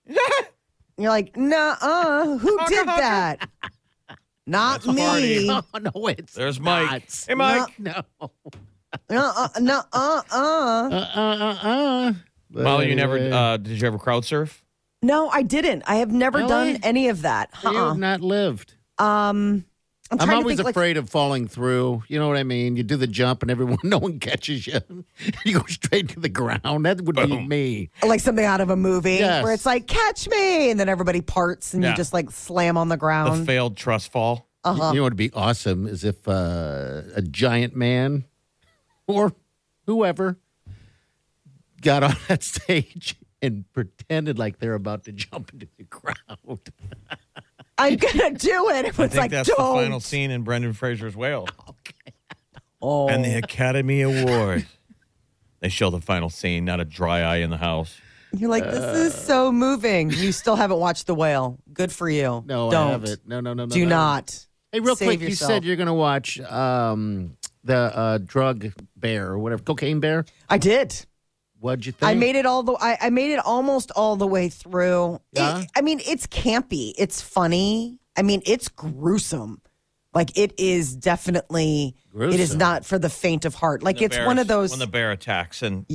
You're 0.97 1.09
like, 1.09 1.35
nah, 1.37 1.75
uh, 1.81 2.37
who 2.37 2.57
did 2.67 2.85
that? 2.87 3.49
Not 4.45 4.83
That's 4.83 4.95
me. 4.95 5.49
Oh 5.49 5.63
no, 5.79 6.07
it's 6.07 6.33
There's 6.33 6.59
Mike. 6.59 6.91
not. 6.91 7.25
Hey, 7.27 7.33
Mike. 7.33 7.79
No. 7.79 8.03
Uh, 8.93 8.97
uh, 9.09 9.47
uh, 9.55 9.81
uh. 9.91 10.21
Uh 10.31 10.89
uh 10.91 11.19
uh 11.19 11.67
uh. 11.67 12.13
Molly, 12.51 12.89
you 12.89 12.95
never 12.95 13.17
uh, 13.17 13.57
did 13.57 13.79
you 13.81 13.87
ever 13.87 13.97
crowd 13.97 14.25
surf? 14.25 14.63
No, 15.01 15.27
I 15.29 15.41
didn't. 15.41 15.83
I 15.87 15.95
have 15.95 16.11
never 16.11 16.37
Really? 16.39 16.49
done 16.73 16.79
any 16.83 17.09
of 17.09 17.23
that. 17.23 17.49
You've 17.63 17.75
Uh-uh. 17.75 17.93
not 17.95 18.21
lived. 18.21 18.75
Um, 18.99 19.65
I'm, 20.11 20.19
I'm 20.19 20.27
trying 20.27 20.37
always 20.37 20.53
to 20.57 20.63
think, 20.63 20.65
like, 20.67 20.75
afraid 20.75 20.97
of 20.97 21.09
falling 21.09 21.47
through. 21.47 22.03
You 22.07 22.19
know 22.19 22.27
what 22.27 22.37
I 22.37 22.43
mean? 22.43 22.75
You 22.77 22.83
do 22.83 22.95
the 22.95 23.07
jump 23.07 23.41
and 23.41 23.49
everyone, 23.51 23.79
no 23.83 23.97
one 23.97 24.19
catches 24.19 24.67
you. 24.67 24.79
You 25.45 25.59
go 25.59 25.65
straight 25.67 26.09
to 26.09 26.19
the 26.19 26.29
ground. 26.29 26.85
That 26.85 27.01
would 27.01 27.15
be 27.15 27.25
Boom. 27.25 27.47
me. 27.47 27.89
like 28.03 28.19
something 28.19 28.45
out 28.45 28.61
of 28.61 28.69
a 28.69 28.75
movie 28.77 29.15
Yes. 29.15 29.43
where 29.43 29.51
it's 29.53 29.65
like, 29.65 29.87
catch 29.87 30.27
me. 30.29 30.69
And 30.69 30.79
then 30.79 30.87
everybody 30.87 31.21
parts 31.21 31.73
and 31.73 31.81
Yeah. 31.83 31.89
you 31.91 31.95
just 31.95 32.13
like 32.13 32.29
slam 32.31 32.77
on 32.77 32.87
the 32.89 32.95
The 32.95 32.99
ground. 32.99 33.45
failed 33.47 33.75
trust 33.75 34.11
fall. 34.11 34.47
uh-huh. 34.63 34.89
You 34.91 34.97
know 34.97 35.01
what 35.03 35.11
would 35.13 35.17
be 35.17 35.31
awesome 35.33 35.87
is 35.87 36.03
if 36.05 36.27
uh, 36.27 37.01
a 37.15 37.21
giant 37.23 37.75
man 37.75 38.25
or 39.07 39.33
whoever 39.85 40.37
got 41.81 42.03
on 42.03 42.15
that 42.27 42.43
stage 42.43 43.15
and 43.41 43.65
pretended 43.73 44.39
like 44.39 44.59
they're 44.59 44.73
about 44.73 45.03
to 45.05 45.11
jump 45.11 45.51
into 45.53 45.67
the 45.77 45.83
crowd. 45.85 46.15
I'm 47.77 47.95
going 47.97 48.17
to 48.17 48.31
do 48.37 48.69
it. 48.69 48.85
I 48.85 48.87
It's 48.87 48.97
think 48.97 49.15
like, 49.15 49.31
that's 49.31 49.49
don't. 49.49 49.57
the 49.77 49.83
final 49.83 49.99
scene 49.99 50.31
in 50.31 50.43
Brendan 50.43 50.73
Fraser's 50.73 51.15
Whale. 51.15 51.47
Okay. 51.69 52.13
Oh. 52.81 53.07
And 53.09 53.23
the 53.23 53.37
Academy 53.37 54.01
Award. 54.01 54.65
they 55.61 55.69
show 55.69 55.89
the 55.89 56.01
final 56.01 56.29
scene, 56.29 56.65
not 56.65 56.79
a 56.81 56.85
dry 56.85 57.21
eye 57.21 57.37
in 57.37 57.49
the 57.49 57.57
house. 57.57 57.97
You're 58.33 58.49
like, 58.49 58.63
this 58.65 59.13
is 59.13 59.13
so 59.13 59.51
moving. 59.51 60.09
You 60.11 60.31
still 60.33 60.55
haven't 60.57 60.79
watched 60.79 61.07
The 61.07 61.15
Whale. 61.15 61.57
Good 61.73 61.91
for 61.93 62.09
you. 62.09 62.43
No, 62.45 62.69
don't. 62.71 62.87
I 62.87 62.91
haven't. 62.91 63.27
No, 63.27 63.39
no, 63.41 63.53
no, 63.53 63.65
no. 63.65 63.73
Do 63.73 63.83
no. 63.85 63.89
not. 63.89 64.47
Hey, 64.71 64.79
real 64.81 64.95
Save 64.95 65.07
quick, 65.19 65.21
you 65.21 65.35
said 65.35 65.63
you're 65.63 65.75
going 65.77 65.87
to 65.87 65.93
watch 65.93 66.39
um, 66.41 67.37
the 67.63 67.75
uh, 67.75 68.17
drug 68.19 68.71
bear 68.95 69.27
or 69.31 69.39
whatever, 69.39 69.63
cocaine 69.63 69.99
bear. 69.99 70.25
I 70.49 70.57
did. 70.57 71.05
What'd 71.59 71.85
you 71.85 71.91
think? 71.93 72.09
I 72.09 72.13
made 72.13 72.35
it 72.35 72.45
all 72.45 72.63
the. 72.63 72.73
I, 72.73 72.97
I 72.99 73.09
made 73.09 73.31
it 73.31 73.39
almost 73.39 73.91
all 73.91 74.15
the 74.17 74.27
way 74.27 74.49
through. 74.49 75.15
It- 75.15 75.39
Yeah? 75.39 75.63
I 75.75 75.81
mean, 75.81 76.01
it's 76.05 76.27
campy. 76.27 76.93
It's 76.97 77.21
funny. 77.21 77.99
I 78.17 78.21
mean, 78.21 78.41
it's 78.45 78.67
gruesome. 78.67 79.61
Like 80.13 80.37
it 80.37 80.53
is 80.57 80.95
definitely. 80.95 81.95
Gruesome. 82.11 82.33
It 82.39 82.43
is 82.43 82.55
not 82.55 82.85
for 82.85 82.99
the 82.99 83.09
faint 83.09 83.45
of 83.45 83.55
heart. 83.55 83.81
Like 83.81 84.01
it's 84.01 84.15
bear- 84.17 84.25
one 84.27 84.39
of 84.39 84.47
those. 84.47 84.69
when 84.71 84.79
the 84.79 84.87
bear 84.87 85.11
attacks, 85.11 85.61
and 85.63 85.85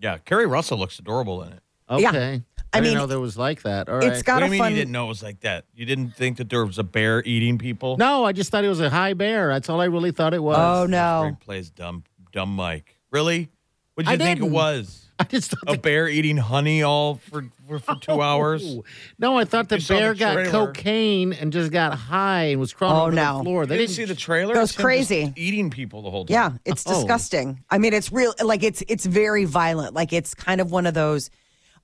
yeah, 0.00 0.18
Keri 0.18 0.46
Russell 0.46 0.76
looks 0.78 0.98
adorable 0.98 1.42
in 1.44 1.52
it. 1.52 1.60
Okay. 1.88 2.02
Yeah. 2.02 2.38
I, 2.72 2.78
I 2.78 2.80
didn't 2.80 2.94
mean, 2.94 2.98
know 3.02 3.06
there 3.06 3.20
was 3.20 3.36
like 3.38 3.62
that. 3.62 3.88
All 3.88 3.98
it's 3.98 4.06
right. 4.06 4.24
got 4.24 4.34
what 4.34 4.38
do 4.40 4.44
a 4.44 4.46
you 4.46 4.50
mean 4.52 4.58
fun. 4.60 4.72
you 4.72 4.78
didn't 4.78 4.92
know 4.92 5.04
it 5.06 5.08
was 5.08 5.22
like 5.22 5.40
that? 5.40 5.64
You 5.74 5.86
didn't 5.86 6.10
think 6.10 6.36
that 6.38 6.50
there 6.50 6.64
was 6.64 6.78
a 6.78 6.84
bear 6.84 7.22
eating 7.24 7.58
people? 7.58 7.96
No, 7.96 8.24
I 8.24 8.32
just 8.32 8.50
thought 8.50 8.64
it 8.64 8.68
was 8.68 8.80
a 8.80 8.90
high 8.90 9.14
bear. 9.14 9.48
That's 9.48 9.68
all 9.70 9.80
I 9.80 9.86
really 9.86 10.10
thought 10.12 10.34
it 10.34 10.42
was. 10.42 10.56
Oh 10.58 10.80
Where 10.80 10.86
he 10.86 10.90
no! 11.30 11.36
plays 11.40 11.70
dumb, 11.70 12.04
dumb 12.32 12.54
Mike. 12.54 12.96
Really? 13.10 13.48
What 13.94 14.04
did 14.06 14.10
you 14.10 14.14
I 14.14 14.18
think 14.18 14.38
it 14.40 14.42
didn't. 14.42 14.52
was? 14.54 15.02
I 15.18 15.24
just 15.24 15.52
thought 15.52 15.62
A 15.68 15.72
the 15.72 15.78
bear 15.78 16.06
eating 16.08 16.36
honey 16.36 16.82
all 16.82 17.14
for 17.14 17.46
for, 17.66 17.78
for 17.78 17.94
two 17.94 18.10
oh. 18.12 18.20
hours? 18.20 18.76
No, 19.18 19.38
I 19.38 19.46
thought 19.46 19.70
the 19.70 19.78
You 19.80 19.86
bear 19.88 20.12
the 20.12 20.18
got 20.18 20.46
cocaine 20.48 21.32
and 21.32 21.50
just 21.50 21.72
got 21.72 21.94
high 21.94 22.48
and 22.48 22.60
was 22.60 22.74
crawling 22.74 22.98
Oh, 22.98 23.02
over 23.06 23.14
no. 23.14 23.38
the 23.38 23.44
floor. 23.44 23.64
They 23.64 23.76
They 23.76 23.82
didn't 23.86 23.94
see 23.96 24.04
the 24.04 24.14
trailer. 24.14 24.52
Goes 24.52 24.64
It's 24.64 24.72
him 24.72 24.76
just 24.76 24.84
crazy. 24.84 25.32
eating 25.36 25.70
people 25.70 26.02
the 26.02 26.10
whole 26.10 26.26
time. 26.26 26.34
Yeah, 26.34 26.50
it's 26.66 26.84
Oh. 26.86 26.92
disgusting. 26.92 27.64
I 27.70 27.78
mean, 27.78 27.94
it's 27.94 28.12
real. 28.12 28.34
Like 28.42 28.62
it's 28.62 28.82
it's 28.88 29.06
very 29.06 29.46
violent. 29.46 29.94
Like 29.94 30.12
it's 30.12 30.34
kind 30.34 30.60
of 30.60 30.70
one 30.70 30.84
of 30.84 30.92
those 30.92 31.30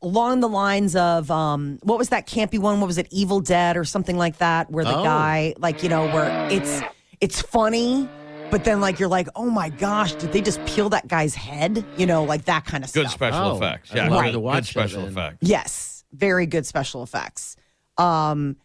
along 0.03 0.41
the 0.41 0.49
lines 0.49 0.95
of 0.97 1.31
um, 1.31 1.79
what 1.83 1.99
was 1.99 2.09
that 2.11 2.27
campy 2.27 2.59
one? 2.59 2.81
What 2.81 2.87
was 2.87 2.99
it? 2.99 3.07
Evil 3.11 3.41
Dead 3.41 3.77
or 3.77 3.85
something 3.85 4.17
like 4.19 4.38
that, 4.38 4.71
where 4.71 4.85
the 4.85 4.97
Oh. 4.97 5.03
guy 5.05 5.55
like 5.59 5.83
you 5.83 5.88
know 5.88 6.07
where 6.07 6.49
it's 6.51 6.83
it's 7.21 7.41
funny. 7.41 8.09
But 8.51 8.65
then, 8.65 8.83
like, 8.83 8.99
you're 9.01 9.09
like, 9.09 9.29
oh 9.35 9.49
my 9.49 9.71
gosh, 9.71 10.12
did 10.12 10.33
they 10.33 10.43
just 10.43 10.62
peel 10.67 10.91
that 10.91 11.09
guy's 11.09 11.35
head? 11.35 11.87
You 11.97 12.05
know, 12.05 12.23
like 12.25 12.45
that 12.45 12.67
kind 12.67 12.85
of 12.85 12.93
Good 12.93 13.07
stuff. 13.07 13.15
special 13.15 13.41
Oh, 13.53 13.57
effects. 13.57 13.91
I'd 13.93 13.97
Yeah, 13.97 14.09
love 14.11 14.25
good, 14.25 14.33
to 14.33 14.41
watch 14.41 14.57
good 14.65 14.67
special 14.67 15.03
then. 15.05 15.12
effects. 15.12 15.38
Yes, 15.41 16.05
very 16.12 16.45
good 16.45 16.67
special 16.67 17.03
effects. 17.03 17.57
Um, 17.97 18.57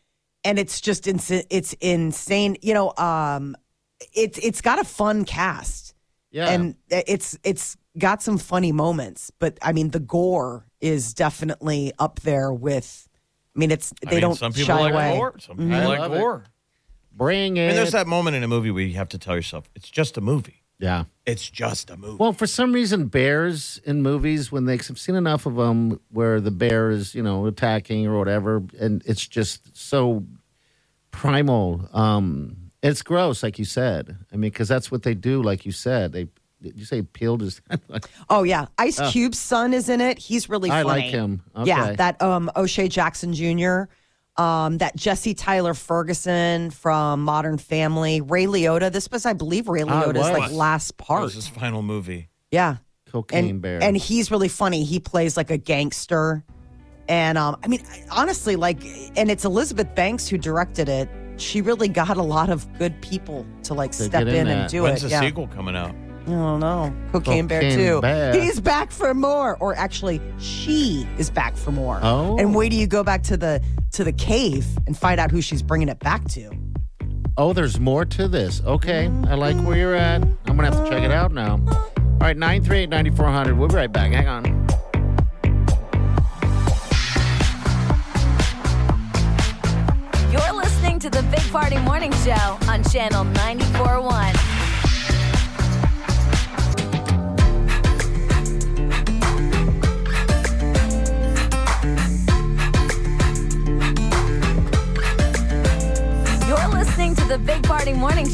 and 0.43 0.59
it's 0.59 0.81
just 0.81 1.07
ins- 1.07 1.31
it's 1.31 1.71
insane. 1.79 2.57
You 2.61 2.73
know, 2.73 2.93
um, 2.97 3.55
it's 4.13 4.37
it's 4.39 4.59
got 4.59 4.77
a 4.79 4.83
fun 4.83 5.23
cast. 5.23 5.93
yeah. 6.31 6.49
and 6.49 6.75
it's 6.89 7.37
it's 7.45 7.77
got 7.97 8.21
some 8.21 8.37
funny 8.37 8.71
moments 8.71 9.31
but 9.39 9.57
i 9.63 9.71
mean 9.71 9.89
the 9.89 9.99
gore 9.99 10.66
is 10.81 11.13
definitely 11.13 11.91
up 11.99 12.19
there 12.21 12.53
with 12.53 13.07
i 13.55 13.59
mean 13.59 13.71
it's 13.71 13.93
I 14.05 14.09
they 14.09 14.15
mean, 14.17 14.21
don't 14.21 14.35
Some 14.35 14.53
people 14.53 14.67
shy 14.75 14.79
like 14.81 14.93
away 14.93 15.17
gore. 15.17 15.35
Some 15.39 15.57
people 15.57 15.73
I 15.75 15.85
like 15.85 15.99
love 15.99 16.13
it. 16.13 16.17
gore. 16.17 16.43
Bring 17.11 17.57
I 17.57 17.63
it. 17.63 17.67
mean, 17.67 17.75
there's 17.75 17.91
that 17.93 18.05
moment 18.07 18.35
in 18.35 18.43
a 18.43 18.47
movie 18.47 18.69
where 18.71 18.83
you 18.83 18.93
have 18.95 19.09
to 19.09 19.17
tell 19.17 19.35
yourself, 19.35 19.69
it's 19.75 19.89
just 19.89 20.17
a 20.17 20.21
movie. 20.21 20.63
yeah. 20.79 21.05
It's 21.25 21.49
just 21.49 21.89
a 21.89 21.97
movie. 21.97 22.17
Well, 22.19 22.31
for 22.31 22.45
some 22.47 22.71
reason, 22.73 23.07
bears 23.07 23.81
in 23.85 24.01
movies, 24.03 24.51
when 24.51 24.65
they, 24.65 24.75
I've 24.75 24.99
seen 24.99 25.15
enough 25.15 25.45
of 25.47 25.55
them 25.55 25.99
where 26.11 26.39
the 26.39 26.51
bear 26.51 26.91
is, 26.91 27.15
you 27.15 27.23
know, 27.23 27.47
attacking 27.47 28.05
or 28.05 28.17
whatever, 28.19 28.61
and 28.79 29.01
it's 29.05 29.27
just 29.27 29.75
so 29.75 30.23
primal. 31.11 31.89
Um, 31.93 32.71
it's 32.83 33.01
gross, 33.01 33.41
like 33.43 33.57
you 33.59 33.65
said. 33.65 34.15
I 34.31 34.35
mean, 34.35 34.51
because 34.51 34.67
that's 34.67 34.91
what 34.91 35.03
they 35.03 35.15
do, 35.15 35.41
like 35.41 35.65
you 35.65 35.71
said. 35.71 36.11
They, 36.13 36.27
did 36.61 36.77
you 36.77 36.85
say 36.85 37.01
peeled 37.01 37.41
his? 37.41 37.61
oh 38.29 38.43
yeah 38.43 38.65
ice 38.77 38.99
cube's 39.11 39.37
son 39.39 39.73
is 39.73 39.89
in 39.89 40.01
it 40.01 40.17
he's 40.17 40.49
really 40.49 40.69
Funny. 40.69 40.79
I 40.81 40.83
like 40.83 41.03
him. 41.05 41.41
yeah 41.63 41.93
that 41.93 42.21
um 42.21 42.49
o'shea 42.55 42.87
jackson 42.87 43.33
jr 43.33 43.83
um 44.41 44.77
that 44.79 44.95
jesse 44.95 45.33
tyler 45.33 45.73
ferguson 45.73 46.69
from 46.71 47.23
modern 47.23 47.57
family 47.57 48.21
ray 48.21 48.45
liotta 48.45 48.91
this 48.91 49.09
was 49.11 49.25
i 49.25 49.33
believe 49.33 49.67
ray 49.67 49.83
Ah, 49.87 50.01
it 50.03 50.07
liotta's 50.15 50.31
like 50.31 50.51
last 50.51 50.97
That 50.97 51.03
part 51.03 51.21
was 51.23 51.33
his 51.35 51.47
final 51.47 51.81
movie. 51.81 52.29
yeah 52.51 52.77
Cocaine 53.11 53.49
and, 53.49 53.61
bear. 53.61 53.81
and 53.81 53.95
he's 53.95 54.31
really 54.31 54.49
funny. 54.49 54.83
He 54.83 54.99
plays 54.99 55.37
like 55.37 55.49
a 55.49 55.57
gangster. 55.57 56.43
And 57.07 57.37
um, 57.37 57.55
I 57.63 57.67
mean, 57.69 57.81
honestly, 58.11 58.57
like, 58.57 58.83
and 59.15 59.31
it's 59.31 59.45
Elizabeth 59.45 59.95
Banks 59.95 60.27
who 60.27 60.37
directed 60.37 60.89
it. 60.89 61.07
She 61.37 61.61
really 61.61 61.87
got 61.87 62.17
a 62.17 62.21
lot 62.21 62.49
of 62.49 62.67
good 62.77 63.01
people 63.01 63.45
to 63.63 63.73
like 63.73 63.91
To 63.93 64.03
step 64.03 64.23
in 64.23 64.27
in, 64.27 64.35
and 64.47 64.49
that. 64.63 64.69
do 64.69 64.83
When's 64.83 65.05
it. 65.05 65.07
the 65.07 65.11
Yeah. 65.11 65.21
sequel 65.21 65.47
coming 65.47 65.77
out? 65.77 65.95
I 66.27 66.31
don't 66.31 66.59
know. 66.59 66.93
Cocaine, 67.13 67.47
Bear 67.47 67.61
Cocaine 67.61 67.77
too. 67.77 68.01
Bear. 68.01 68.33
He's 68.33 68.59
back 68.59 68.91
for 68.91 69.13
more, 69.13 69.55
or 69.61 69.75
actually, 69.75 70.21
she 70.39 71.07
is 71.17 71.29
back 71.29 71.55
for 71.55 71.71
more. 71.71 71.99
Oh. 72.03 72.37
and 72.37 72.53
wait 72.53 72.69
till 72.69 72.79
you 72.79 72.87
go 72.87 73.01
back 73.03 73.23
to 73.23 73.37
the 73.37 73.63
to 73.93 74.03
the 74.03 74.11
cave 74.11 74.65
and 74.87 74.97
find 74.97 75.21
out 75.21 75.31
who 75.31 75.41
she's 75.41 75.61
bringing 75.61 75.87
it 75.87 75.99
back 75.99 76.25
to. 76.29 76.51
Oh, 77.37 77.53
there's 77.53 77.79
more 77.79 78.03
to 78.03 78.27
this. 78.27 78.61
Okay. 78.65 79.07
I 79.27 79.35
like 79.35 79.55
where 79.57 79.77
you're 79.77 79.95
at. 79.95 80.21
I'm 80.23 80.57
going 80.57 80.69
to 80.69 80.75
have 80.75 80.83
to 80.83 80.89
check 80.89 81.03
it 81.03 81.11
out 81.11 81.31
now. 81.31 81.53
All 81.97 82.17
right, 82.19 82.35
938 82.35 82.89
9400. 82.89 83.57
We'll 83.57 83.67
be 83.69 83.75
right 83.75 83.91
back. 83.91 84.11
Hang 84.11 84.27
on. 84.27 84.45
You're 90.31 90.53
listening 90.53 90.99
to 90.99 91.09
the 91.09 91.21
Big 91.31 91.49
Party 91.51 91.77
Morning 91.77 92.11
Show 92.25 92.57
on 92.67 92.83
Channel 92.83 93.23
94.1. 93.25 94.56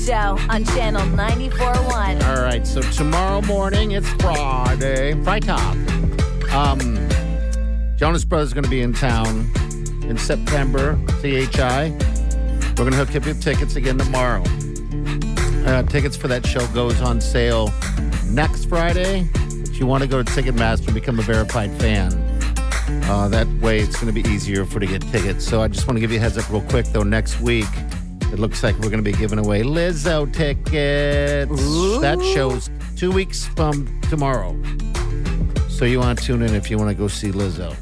Show 0.05 0.37
on 0.49 0.65
Channel 0.65 1.01
94.1. 1.15 2.23
All 2.27 2.43
right, 2.43 2.67
so 2.67 2.81
tomorrow 2.81 3.41
morning, 3.43 3.91
it's 3.91 4.09
Friday. 4.21 5.13
Talk. 5.39 5.77
Um, 6.51 7.07
Jonas 7.95 8.25
Brothers 8.25 8.51
going 8.51 8.65
to 8.65 8.69
be 8.69 8.81
in 8.81 8.91
town 8.91 9.49
in 10.03 10.17
September, 10.17 10.99
CHI. 11.21 11.91
We're 11.91 12.75
going 12.75 12.91
to 12.91 12.97
hook 12.97 13.15
up 13.15 13.25
your 13.25 13.35
tickets 13.35 13.77
again 13.77 13.97
tomorrow. 13.97 14.43
Uh, 15.65 15.83
tickets 15.83 16.17
for 16.17 16.27
that 16.27 16.45
show 16.45 16.67
goes 16.73 16.99
on 16.99 17.21
sale 17.21 17.71
next 18.25 18.65
Friday. 18.65 19.29
If 19.35 19.79
you 19.79 19.87
want 19.87 20.03
to 20.03 20.09
go 20.09 20.21
to 20.21 20.29
Ticketmaster 20.29 20.87
and 20.87 20.95
become 20.95 21.17
a 21.17 21.23
verified 21.23 21.71
fan, 21.79 22.11
uh, 23.05 23.29
that 23.29 23.47
way 23.61 23.79
it's 23.79 23.95
going 23.95 24.13
to 24.13 24.21
be 24.21 24.27
easier 24.29 24.65
for 24.65 24.81
to 24.81 24.85
get 24.85 25.01
tickets. 25.03 25.45
So 25.45 25.61
I 25.61 25.69
just 25.69 25.87
want 25.87 25.95
to 25.95 26.01
give 26.01 26.11
you 26.11 26.17
a 26.17 26.21
heads 26.21 26.37
up 26.37 26.49
real 26.49 26.61
quick, 26.61 26.87
though. 26.87 27.03
Next 27.03 27.39
week, 27.39 27.69
it 28.33 28.39
looks 28.39 28.63
like 28.63 28.73
we're 28.79 28.89
going 28.89 29.03
to 29.03 29.09
be 29.11 29.15
giving 29.17 29.37
away 29.39 29.61
Lizzo 29.61 30.25
tickets. 30.33 31.51
That 32.01 32.19
show's 32.33 32.69
two 32.97 33.11
weeks 33.11 33.45
from 33.45 34.01
tomorrow. 34.09 34.59
So 35.69 35.85
you 35.85 35.99
want 35.99 36.17
to 36.19 36.25
tune 36.25 36.41
in 36.41 36.55
if 36.55 36.69
you 36.71 36.77
want 36.77 36.89
to 36.89 36.95
go 36.95 37.07
see 37.07 37.31
Lizzo. 37.31 37.75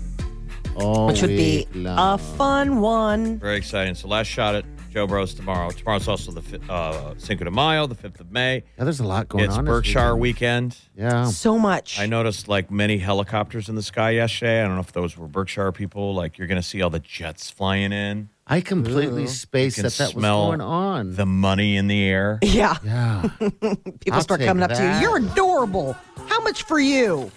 All 0.75 1.07
Which 1.07 1.21
would 1.21 1.29
be 1.29 1.67
long. 1.73 2.15
a 2.15 2.17
fun 2.17 2.81
one. 2.81 3.39
Very 3.39 3.55
exciting. 3.57 3.95
So 3.95 4.07
last 4.07 4.27
shot 4.27 4.55
at 4.55 4.65
Joe 4.89 5.07
Bros 5.07 5.33
tomorrow. 5.33 5.69
Tomorrow's 5.71 6.07
also 6.09 6.31
the 6.31 6.41
fi- 6.41 6.59
uh, 6.69 7.13
Cinco 7.17 7.45
de 7.45 7.51
Mayo, 7.51 7.87
the 7.87 7.95
5th 7.95 8.19
of 8.19 8.31
May. 8.31 8.63
Yeah, 8.77 8.83
there's 8.83 8.99
a 8.99 9.05
lot 9.05 9.29
going 9.29 9.45
it's 9.45 9.53
on. 9.53 9.61
It's 9.61 9.67
Berkshire 9.69 10.15
weekend. 10.17 10.75
weekend. 10.97 11.11
Yeah. 11.13 11.25
So 11.25 11.57
much. 11.57 11.97
I 11.99 12.07
noticed 12.07 12.49
like 12.49 12.69
many 12.71 12.97
helicopters 12.97 13.69
in 13.69 13.75
the 13.75 13.81
sky 13.83 14.11
yesterday. 14.11 14.61
I 14.61 14.65
don't 14.67 14.75
know 14.75 14.81
if 14.81 14.91
those 14.91 15.17
were 15.17 15.27
Berkshire 15.27 15.71
people. 15.71 16.13
Like 16.13 16.37
you're 16.37 16.47
going 16.47 16.61
to 16.61 16.67
see 16.67 16.81
all 16.81 16.89
the 16.89 16.99
jets 16.99 17.49
flying 17.49 17.93
in, 17.93 18.29
I 18.51 18.59
completely 18.61 19.27
spaced 19.27 19.77
You 19.77 19.83
that 19.83 19.93
can 19.93 20.05
that 20.07 20.13
was 20.15 20.21
smell 20.21 20.47
going 20.47 20.61
on. 20.61 21.15
the 21.15 21.25
money 21.25 21.77
in 21.77 21.87
the 21.87 22.03
air. 22.03 22.37
Yeah. 22.41 22.75
yeah. 22.83 23.29
People 23.39 23.73
I'll 24.11 24.21
start 24.21 24.41
take 24.41 24.47
coming 24.49 24.61
up 24.63 24.71
to 24.71 24.75
that. 24.75 25.01
you. 25.01 25.07
You're 25.07 25.17
adorable. 25.19 25.95
How 26.27 26.41
much 26.41 26.63
for 26.63 26.79
you? 26.79 27.31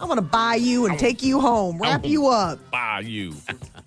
I 0.00 0.04
want 0.04 0.18
to 0.18 0.22
buy 0.22 0.54
you 0.54 0.86
and 0.86 0.96
take 0.96 1.24
you 1.24 1.40
home, 1.40 1.78
wrap 1.82 2.06
you 2.06 2.28
up. 2.28 2.60
Buy 2.70 3.00
you. 3.00 3.34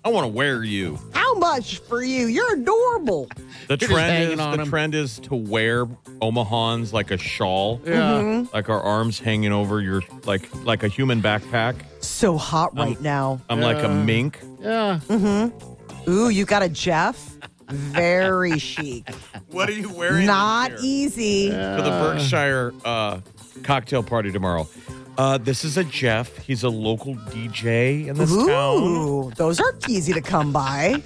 I 0.04 0.10
want 0.10 0.24
to 0.24 0.28
wear 0.28 0.62
you. 0.62 0.98
How 1.14 1.32
much 1.38 1.78
for 1.78 2.02
you? 2.02 2.26
You're 2.26 2.52
adorable. 2.60 3.28
The 3.68 3.78
just 3.78 3.90
trend 3.90 4.10
hanging 4.10 4.32
is 4.34 4.40
on 4.40 4.56
the 4.58 4.62
'em. 4.64 4.68
trend 4.68 4.94
is 4.94 5.18
to 5.20 5.34
wear 5.34 5.86
Omahans 6.20 6.92
like 6.92 7.10
a 7.12 7.16
shawl. 7.16 7.80
Yeah. 7.86 7.94
Mm-hmm. 8.20 8.54
Like 8.54 8.68
our 8.68 8.82
arms 8.82 9.18
hanging 9.18 9.52
over 9.52 9.80
your 9.80 10.02
like 10.26 10.50
like 10.66 10.82
a 10.82 10.88
human 10.88 11.22
backpack. 11.22 11.76
So 12.00 12.36
hot 12.36 12.76
right 12.76 13.00
now. 13.00 13.40
I'm 13.48 13.62
like 13.62 13.82
a 13.82 13.88
mink. 13.88 14.38
Yeah. 14.60 15.00
Mm-hmm. 15.08 15.71
Ooh, 16.08 16.28
you 16.28 16.44
got 16.44 16.62
a 16.62 16.68
Jeff? 16.68 17.36
Very 17.68 18.58
chic. 18.58 19.08
What 19.50 19.68
are 19.68 19.72
you 19.72 19.90
wearing? 19.92 20.26
Not 20.26 20.72
easy. 20.80 21.50
for 21.50 21.82
the 21.82 21.90
Berkshire 21.90 22.74
uh, 22.84 23.20
cocktail 23.62 24.02
party 24.02 24.30
tomorrow. 24.30 24.68
Uh, 25.16 25.38
this 25.38 25.64
is 25.64 25.76
a 25.76 25.84
Jeff. 25.84 26.36
He's 26.38 26.62
a 26.62 26.68
local 26.68 27.14
DJ 27.14 28.06
in 28.06 28.16
this 28.16 28.30
town. 28.30 28.82
Ooh, 28.82 29.30
those 29.36 29.60
aren't 29.60 29.88
easy 29.88 30.12
to 30.12 30.20
come 30.22 30.52
by. 30.52 31.02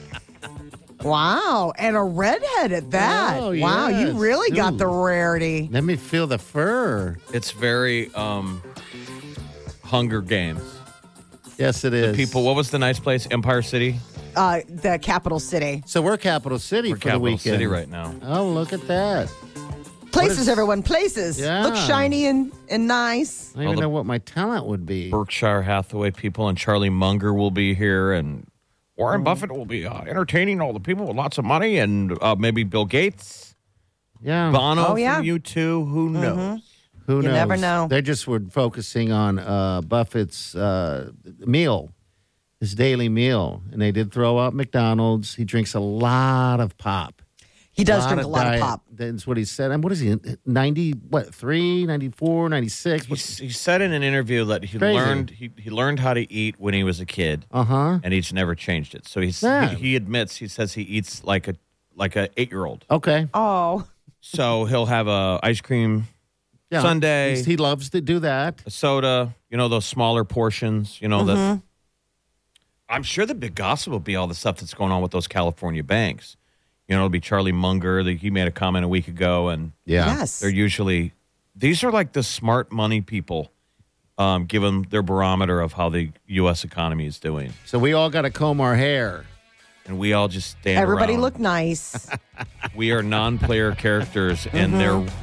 Wow, 1.02 1.72
and 1.78 1.94
a 1.94 2.02
redhead 2.02 2.72
at 2.72 2.90
that. 2.92 3.38
Oh, 3.40 3.54
wow, 3.56 3.88
you 3.88 4.12
really 4.12 4.50
got 4.56 4.74
Ooh. 4.74 4.78
the 4.78 4.86
rarity. 4.86 5.68
Let 5.70 5.84
me 5.84 5.96
feel 5.96 6.26
the 6.26 6.38
fur. 6.38 7.16
It's 7.32 7.50
very 7.50 8.12
um, 8.14 8.62
Hunger 9.84 10.22
Games. 10.22 10.62
Yes, 11.58 11.84
it 11.84 11.94
is. 11.94 12.16
People, 12.16 12.44
what 12.44 12.56
was 12.56 12.70
the 12.70 12.78
nice 12.78 12.98
place? 12.98 13.28
Empire 13.30 13.62
City. 13.62 13.96
Uh, 14.36 14.60
the 14.68 14.98
capital 15.00 15.40
city. 15.40 15.82
So 15.86 16.02
we're 16.02 16.16
capital 16.18 16.58
city 16.58 16.90
We're 16.90 16.96
for 16.96 17.00
the 17.00 17.04
capital 17.04 17.22
weekend. 17.22 17.40
city 17.40 17.66
right 17.66 17.88
now. 17.88 18.14
Oh, 18.22 18.46
look 18.48 18.72
at 18.74 18.86
that. 18.86 19.32
Places, 20.12 20.40
is- 20.40 20.48
everyone, 20.48 20.82
places. 20.82 21.38
Yeah. 21.40 21.62
Look 21.64 21.74
shiny 21.76 22.26
and, 22.26 22.52
and 22.68 22.86
nice. 22.86 23.52
I 23.54 23.58
don't 23.60 23.62
even 23.64 23.74
the- 23.76 23.80
know 23.82 23.88
what 23.88 24.06
my 24.06 24.18
talent 24.18 24.66
would 24.66 24.84
be. 24.86 25.10
Berkshire 25.10 25.62
Hathaway 25.62 26.10
people 26.10 26.48
and 26.48 26.56
Charlie 26.56 26.90
Munger 26.90 27.32
will 27.34 27.50
be 27.50 27.74
here, 27.74 28.12
and 28.12 28.46
Warren 28.96 29.22
Buffett 29.24 29.50
will 29.52 29.66
be 29.66 29.86
uh, 29.86 30.02
entertaining 30.02 30.60
all 30.60 30.72
the 30.72 30.80
people 30.80 31.06
with 31.06 31.16
lots 31.16 31.36
of 31.38 31.44
money, 31.44 31.78
and 31.78 32.16
uh, 32.22 32.34
maybe 32.38 32.62
Bill 32.64 32.84
Gates, 32.86 33.54
Yeah. 34.22 34.50
Bono 34.50 34.86
Oh, 34.88 34.96
yeah. 34.96 35.16
from 35.16 35.24
U2. 35.26 35.54
Who 35.90 36.10
knows? 36.10 36.60
Who 37.06 37.16
You 37.16 37.22
knows? 37.22 37.32
never 37.32 37.56
know. 37.56 37.86
They 37.88 38.00
just 38.02 38.26
were 38.26 38.40
focusing 38.50 39.12
on 39.12 39.38
uh, 39.38 39.80
Buffett's 39.82 40.54
uh, 40.54 41.10
meal, 41.40 41.92
his 42.60 42.74
daily 42.74 43.08
meal, 43.08 43.62
and 43.72 43.80
they 43.80 43.92
did 43.92 44.12
throw 44.12 44.38
out 44.38 44.54
McDonald's. 44.54 45.34
He 45.34 45.44
drinks 45.44 45.74
a 45.74 45.80
lot 45.80 46.60
of 46.60 46.76
pop. 46.78 47.22
He 47.72 47.84
does 47.84 48.06
drink 48.06 48.22
a 48.22 48.26
lot 48.26 48.44
diet. 48.44 48.54
of 48.54 48.60
pop. 48.66 48.84
That's 48.90 49.26
what 49.26 49.36
he 49.36 49.44
said. 49.44 49.70
And 49.70 49.84
what 49.84 49.92
is 49.92 50.00
he? 50.00 50.16
90, 50.46 50.92
what, 50.92 51.34
3, 51.34 51.84
94, 51.84 52.48
96? 52.48 53.04
He, 53.04 53.44
he 53.44 53.50
said 53.52 53.82
in 53.82 53.92
an 53.92 54.02
interview 54.02 54.46
that 54.46 54.64
he 54.64 54.78
Crazy. 54.78 54.96
learned 54.96 55.28
he, 55.28 55.50
he 55.58 55.68
learned 55.68 56.00
how 56.00 56.14
to 56.14 56.32
eat 56.32 56.54
when 56.58 56.72
he 56.72 56.82
was 56.84 57.00
a 57.00 57.04
kid, 57.04 57.44
Uh 57.52 57.64
huh. 57.64 57.98
and 58.02 58.14
he's 58.14 58.32
never 58.32 58.54
changed 58.54 58.94
it. 58.94 59.06
So 59.06 59.20
he's, 59.20 59.42
Yeah. 59.42 59.68
he, 59.68 59.76
he 59.90 59.96
admits 59.96 60.36
he 60.36 60.48
says 60.48 60.72
he 60.72 60.82
eats 60.82 61.22
like 61.24 61.48
a 61.48 61.54
like 61.94 62.16
a 62.16 62.30
eight 62.38 62.50
year 62.50 62.64
old. 62.64 62.86
Okay. 62.90 63.28
Oh, 63.34 63.86
So 64.20 64.64
he'll 64.64 64.86
have 64.86 65.06
a 65.06 65.38
ice 65.42 65.60
cream, 65.60 66.08
Yeah. 66.70 66.80
sundae. 66.80 67.42
He 67.42 67.58
loves 67.58 67.90
to 67.90 68.00
do 68.00 68.20
that. 68.20 68.62
a 68.64 68.70
soda, 68.70 69.34
you 69.50 69.58
know 69.58 69.68
those 69.68 69.84
smaller 69.84 70.24
portions. 70.24 70.98
You 71.02 71.08
know 71.08 71.18
Mm-hmm. 71.20 71.26
that. 71.26 71.62
I'm 72.88 73.02
sure 73.02 73.26
the 73.26 73.34
big 73.34 73.54
gossip 73.54 73.90
will 73.92 74.00
be 74.00 74.14
all 74.16 74.26
the 74.26 74.34
stuff 74.34 74.58
that's 74.58 74.74
going 74.74 74.92
on 74.92 75.02
with 75.02 75.10
those 75.10 75.26
California 75.26 75.82
banks. 75.82 76.36
You 76.88 76.94
know, 76.94 77.00
it'll 77.00 77.08
be 77.08 77.20
Charlie 77.20 77.52
Munger. 77.52 78.02
The, 78.04 78.16
he 78.16 78.30
made 78.30 78.46
a 78.46 78.52
comment 78.52 78.84
a 78.84 78.88
week 78.88 79.08
ago, 79.08 79.48
and 79.48 79.72
Yeah. 79.84 80.06
yes. 80.06 80.38
they're 80.40 80.50
usually 80.50 81.12
these 81.56 81.82
are 81.82 81.90
like 81.90 82.12
the 82.12 82.22
smart 82.22 82.70
money 82.70 83.00
people, 83.00 83.50
um, 84.18 84.44
given 84.44 84.86
their 84.90 85.02
barometer 85.02 85.60
of 85.60 85.72
how 85.72 85.88
the 85.88 86.10
U.S. 86.26 86.64
economy 86.64 87.06
is 87.06 87.18
doing, 87.18 87.54
So 87.64 87.78
we 87.78 87.92
all 87.94 88.10
got 88.10 88.22
to 88.22 88.30
comb 88.30 88.60
our 88.60 88.76
hair. 88.76 89.24
and 89.86 89.98
we 89.98 90.12
all 90.12 90.28
just 90.28 90.50
stand. 90.60 90.78
Everybody 90.78 91.14
around. 91.14 91.22
look 91.22 91.38
nice. 91.38 92.08
We 92.76 92.92
are 92.92 93.02
non-player 93.02 93.72
characters 93.74 94.44
in 94.46 94.72
Mm-hmm. 94.72 94.78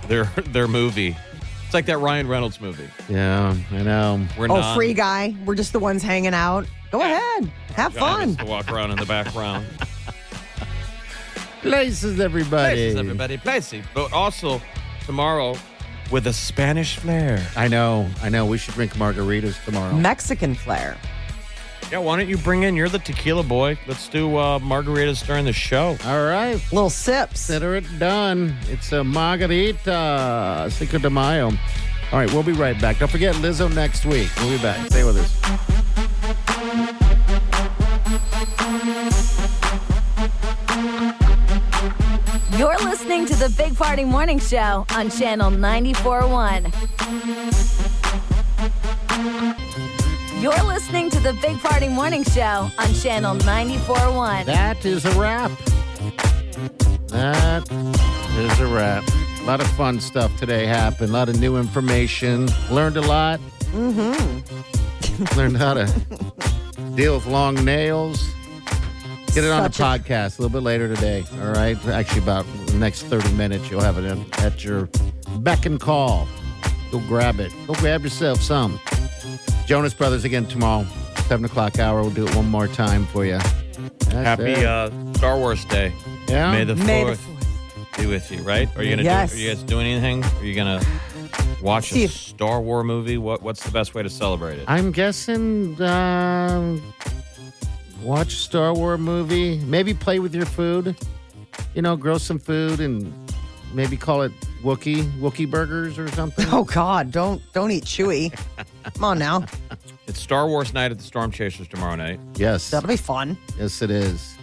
their 0.08 0.26
their 0.26 0.44
their 0.44 0.68
movie. 0.68 1.16
It's 1.74 1.76
like 1.76 1.88
that 1.88 1.98
Ryan 1.98 2.28
Reynolds 2.28 2.62
movie. 2.62 2.88
Yeah, 3.10 3.58
I 3.72 3.82
know. 3.82 4.24
We're 4.38 4.46
oh, 4.46 4.60
non- 4.60 4.76
free 4.76 4.94
guy. 4.94 5.34
We're 5.44 5.56
just 5.56 5.74
the 5.74 5.80
ones 5.80 6.04
hanging 6.04 6.36
out. 6.36 6.68
Go 6.92 7.02
ahead. 7.02 7.52
Have 7.76 7.96
John 7.96 8.36
fun. 8.36 8.46
to 8.46 8.46
walk 8.46 8.72
around 8.72 8.92
in 8.92 8.98
the 8.98 9.08
background. 9.08 9.66
Places, 11.64 12.20
everybody. 12.20 12.76
Places, 12.76 12.96
everybody, 13.00 13.38
places. 13.38 13.84
But 13.96 14.14
also 14.14 14.62
tomorrow 15.08 15.56
with 16.12 16.28
a 16.28 16.34
Spanish 16.34 16.98
flair. 16.98 17.44
I 17.56 17.68
know. 17.68 18.08
I 18.22 18.30
know. 18.30 18.46
We 18.46 18.60
should 18.60 18.76
drink 18.76 18.94
margaritas 18.94 19.66
tomorrow. 19.66 19.96
Mexican 19.96 20.54
flair. 20.54 20.96
Yeah, 21.92 22.00
why 22.00 22.18
don't 22.18 22.28
you 22.28 22.38
bring 22.38 22.64
in? 22.64 22.76
You're 22.76 22.90
the 22.90 23.00
tequila 23.00 23.44
boy. 23.44 23.78
Let's 23.88 24.08
do 24.10 24.36
uh, 24.38 24.60
margaritas 24.60 25.26
during 25.26 25.46
the 25.46 25.54
show. 25.54 25.96
All 26.06 26.26
right. 26.26 26.56
Little 26.72 26.90
sips. 26.90 27.32
Consider 27.46 27.76
it 27.76 27.86
done. 28.00 28.56
It's 28.70 28.92
a 28.92 29.04
margarita, 29.04 30.70
Cinco 30.72 30.98
de 30.98 31.10
Mayo. 31.10 31.48
All 31.48 32.20
right, 32.20 32.32
we'll 32.32 32.44
be 32.44 32.52
right 32.52 32.80
back. 32.80 33.00
Don't 33.00 33.10
forget 33.12 33.36
Lizzo 33.36 33.74
next 33.74 34.06
week. 34.06 34.30
We'll 34.38 34.56
be 34.58 34.62
back. 34.62 34.86
Stay 34.88 35.04
with 35.04 35.18
us. 35.18 36.44
You're 42.58 42.78
listening 42.78 43.26
to 43.26 43.36
the 43.36 43.54
Big 43.58 43.76
Party 43.76 44.06
Morning 44.06 44.40
Show 44.40 44.86
on 44.92 45.10
Channel 45.10 45.52
94.1. 45.52 47.63
You're 50.44 50.64
listening 50.64 51.10
to 51.12 51.22
the 51.22 51.32
Big 51.42 51.58
Party 51.62 51.88
Morning 51.88 52.22
Show 52.26 52.70
on 52.78 52.94
Channel 52.96 53.38
94.1. 53.38 54.44
That 54.44 54.84
is 54.84 55.06
a 55.06 55.12
wrap. 55.18 55.50
That 57.08 57.72
is 57.72 58.60
a 58.60 58.68
wrap. 58.68 59.06
A 59.40 59.44
lot 59.46 59.62
of 59.62 59.68
fun 59.68 60.02
stuff 60.02 60.36
today 60.38 60.66
happened. 60.66 61.12
A 61.12 61.14
lot 61.14 61.30
of 61.30 61.40
new 61.40 61.56
information. 61.56 62.50
Learned 62.70 62.98
a 62.98 63.02
lot. 63.02 63.40
Mm-hmm. 63.72 65.38
Learned 65.40 65.56
how 65.56 65.76
to 65.76 65.86
deal 66.96 67.16
with 67.16 67.26
long 67.26 67.56
nails. 67.64 68.30
Get 69.28 69.46
it 69.46 69.50
on 69.50 69.64
the 69.64 69.72
Such 69.72 69.80
a- 69.80 69.84
podcast 69.84 70.40
a 70.40 70.42
little 70.42 70.60
bit 70.60 70.64
later 70.66 70.94
today. 70.94 71.24
All 71.40 71.54
right. 71.54 71.78
Actually, 71.88 72.24
about 72.24 72.46
the 72.66 72.74
next 72.74 73.04
30 73.04 73.32
minutes, 73.36 73.72
you'll 73.72 73.80
have 73.80 73.98
it 73.98 74.04
in, 74.04 74.26
at 74.40 74.62
your 74.62 74.90
beck 75.38 75.66
and 75.66 75.80
call. 75.80 76.28
Go 76.92 77.00
grab 77.08 77.40
it. 77.40 77.54
Go 77.66 77.76
grab 77.76 78.04
yourself 78.04 78.42
some. 78.42 78.78
Jonas 79.66 79.94
Brothers 79.94 80.24
again 80.26 80.46
tomorrow, 80.46 80.86
7 81.28 81.46
o'clock 81.46 81.80
hour. 81.80 82.02
We'll 82.02 82.12
do 82.12 82.28
it 82.28 82.36
one 82.36 82.50
more 82.50 82.68
time 82.68 83.06
for 83.08 83.26
you. 83.26 83.40
That's 84.00 84.14
Happy 84.14 84.66
uh, 84.66 84.90
Star 85.14 85.38
Wars 85.38 85.64
Day. 85.66 85.94
yeah? 86.28 86.52
May 86.52 86.64
the 86.66 86.76
May 86.76 87.04
the 87.06 87.16
fourth 87.16 87.98
be 87.98 88.06
with 88.06 88.32
you. 88.32 88.40
Right? 88.42 88.70
Are 88.76 88.84
you 88.84 88.92
gonna? 88.92 89.04
Yes. 89.04 89.32
Do, 89.32 89.38
are 89.38 89.42
you 89.42 89.50
guys 89.50 89.64
doing 89.64 89.88
anything? 89.88 90.24
Are 90.24 90.46
you 90.46 90.54
gonna 90.56 90.82
watch 91.62 91.90
See 91.92 92.02
a 92.04 92.06
if- 92.06 92.12
Star 92.12 92.62
War 92.62 92.84
movie? 92.84 93.18
What 93.18 93.42
What's 93.42 93.64
the 93.64 93.72
best 93.72 93.96
way 93.96 94.04
to 94.04 94.10
celebrate 94.10 94.60
it? 94.60 94.66
I'm 94.68 94.92
guessing 94.92 95.82
um, 95.82 96.82
watch 98.04 98.34
a 98.34 98.38
Star 98.38 98.74
Wars 98.74 99.00
movie. 99.00 99.60
Maybe 99.60 99.94
play 99.94 100.20
with 100.20 100.36
your 100.36 100.46
food. 100.46 100.96
You 101.74 101.82
know, 101.82 101.96
grow 101.96 102.18
some 102.20 102.38
food 102.40 102.80
and 102.80 103.12
maybe 103.74 103.98
call 103.98 104.22
it 104.22 104.32
Wookie 104.64 105.04
Wookie 105.20 105.50
burgers 105.50 106.00
or 106.00 106.08
something. 106.10 106.46
Oh 106.52 106.64
God, 106.64 107.12
don't 107.12 107.42
don't 107.54 107.72
eat 107.72 107.84
Chewie. 107.86 108.34
Come 108.96 109.04
on 109.04 109.20
now, 109.20 109.46
It's 110.08 110.20
Star 110.20 110.48
Wars 110.48 110.74
night 110.74 110.92
at 110.92 110.98
the 110.98 111.04
Storm 111.04 111.32
Chasers 111.32 111.68
tomorrow 111.68 111.96
night. 111.96 112.20
Yes, 112.36 112.70
that'll 112.70 112.88
be 112.88 112.98
fun. 112.98 113.38
yes, 113.58 113.82
it 113.82 113.92
is. 113.92 114.36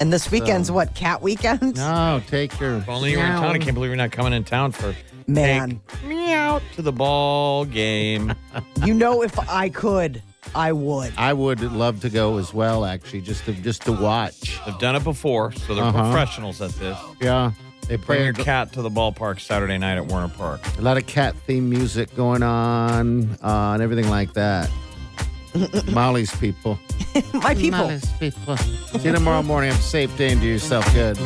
And 0.00 0.12
this 0.12 0.30
weekend's 0.30 0.70
what? 0.70 0.94
Cat 0.94 1.20
weekend? 1.20 1.76
No, 1.76 2.22
take 2.26 2.58
your. 2.58 2.76
If 2.78 2.88
only 2.88 3.12
you 3.12 3.18
were 3.18 3.24
in 3.24 3.30
town. 3.32 3.44
I 3.54 3.58
can't 3.58 3.74
believe 3.74 3.90
you're 3.90 3.96
not 3.96 4.12
coming 4.12 4.32
in 4.32 4.44
town 4.44 4.72
for 4.72 4.94
Man, 5.26 5.80
take 5.86 6.04
me 6.04 6.32
out 6.32 6.62
to 6.74 6.82
the 6.82 6.90
ball 6.92 7.64
game. 7.66 8.34
you 8.84 8.94
know, 8.94 9.22
if 9.22 9.38
I 9.38 9.68
could, 9.68 10.22
I 10.54 10.72
would. 10.72 11.12
I 11.18 11.32
would 11.34 11.60
love 11.60 12.00
to 12.00 12.08
go 12.10 12.38
as 12.38 12.52
well. 12.54 12.84
Actually, 12.86 13.20
just 13.20 13.44
to 13.44 13.52
just 13.52 13.82
to 13.82 13.92
watch. 13.92 14.58
They've 14.66 14.78
done 14.78 14.96
it 14.96 15.04
before, 15.04 15.52
so 15.52 15.74
they're 15.74 15.84
Uh-huh. 15.84 16.10
professionals 16.10 16.60
at 16.62 16.70
this. 16.72 16.98
Yeah, 17.20 17.52
they 17.90 17.96
Bring 17.96 18.22
your 18.22 18.32
cat 18.32 18.72
to 18.74 18.82
the 18.82 18.88
ballpark 18.88 19.40
Saturday 19.40 19.76
night 19.76 19.96
at 19.96 20.06
Werner 20.06 20.28
Park. 20.28 20.60
a 20.78 20.80
lot 20.80 20.96
of 20.96 21.08
cat 21.08 21.34
theme 21.44 21.68
music 21.68 22.14
going 22.14 22.40
on 22.40 23.28
uh, 23.42 23.72
and 23.72 23.82
everything 23.82 24.08
like 24.08 24.32
that. 24.34 24.70
Molly's 25.92 26.32
people. 26.36 26.78
My 27.34 27.52
people. 27.56 27.80
Molly's 27.80 28.08
people. 28.12 28.56
See 28.56 29.08
you 29.08 29.12
tomorrow 29.12 29.42
morning. 29.42 29.72
Have 29.72 29.80
a 29.80 29.82
safe 29.82 30.16
day 30.16 30.30
and 30.30 30.40
do 30.40 30.46
yourself 30.46 30.86
good. 30.94 31.18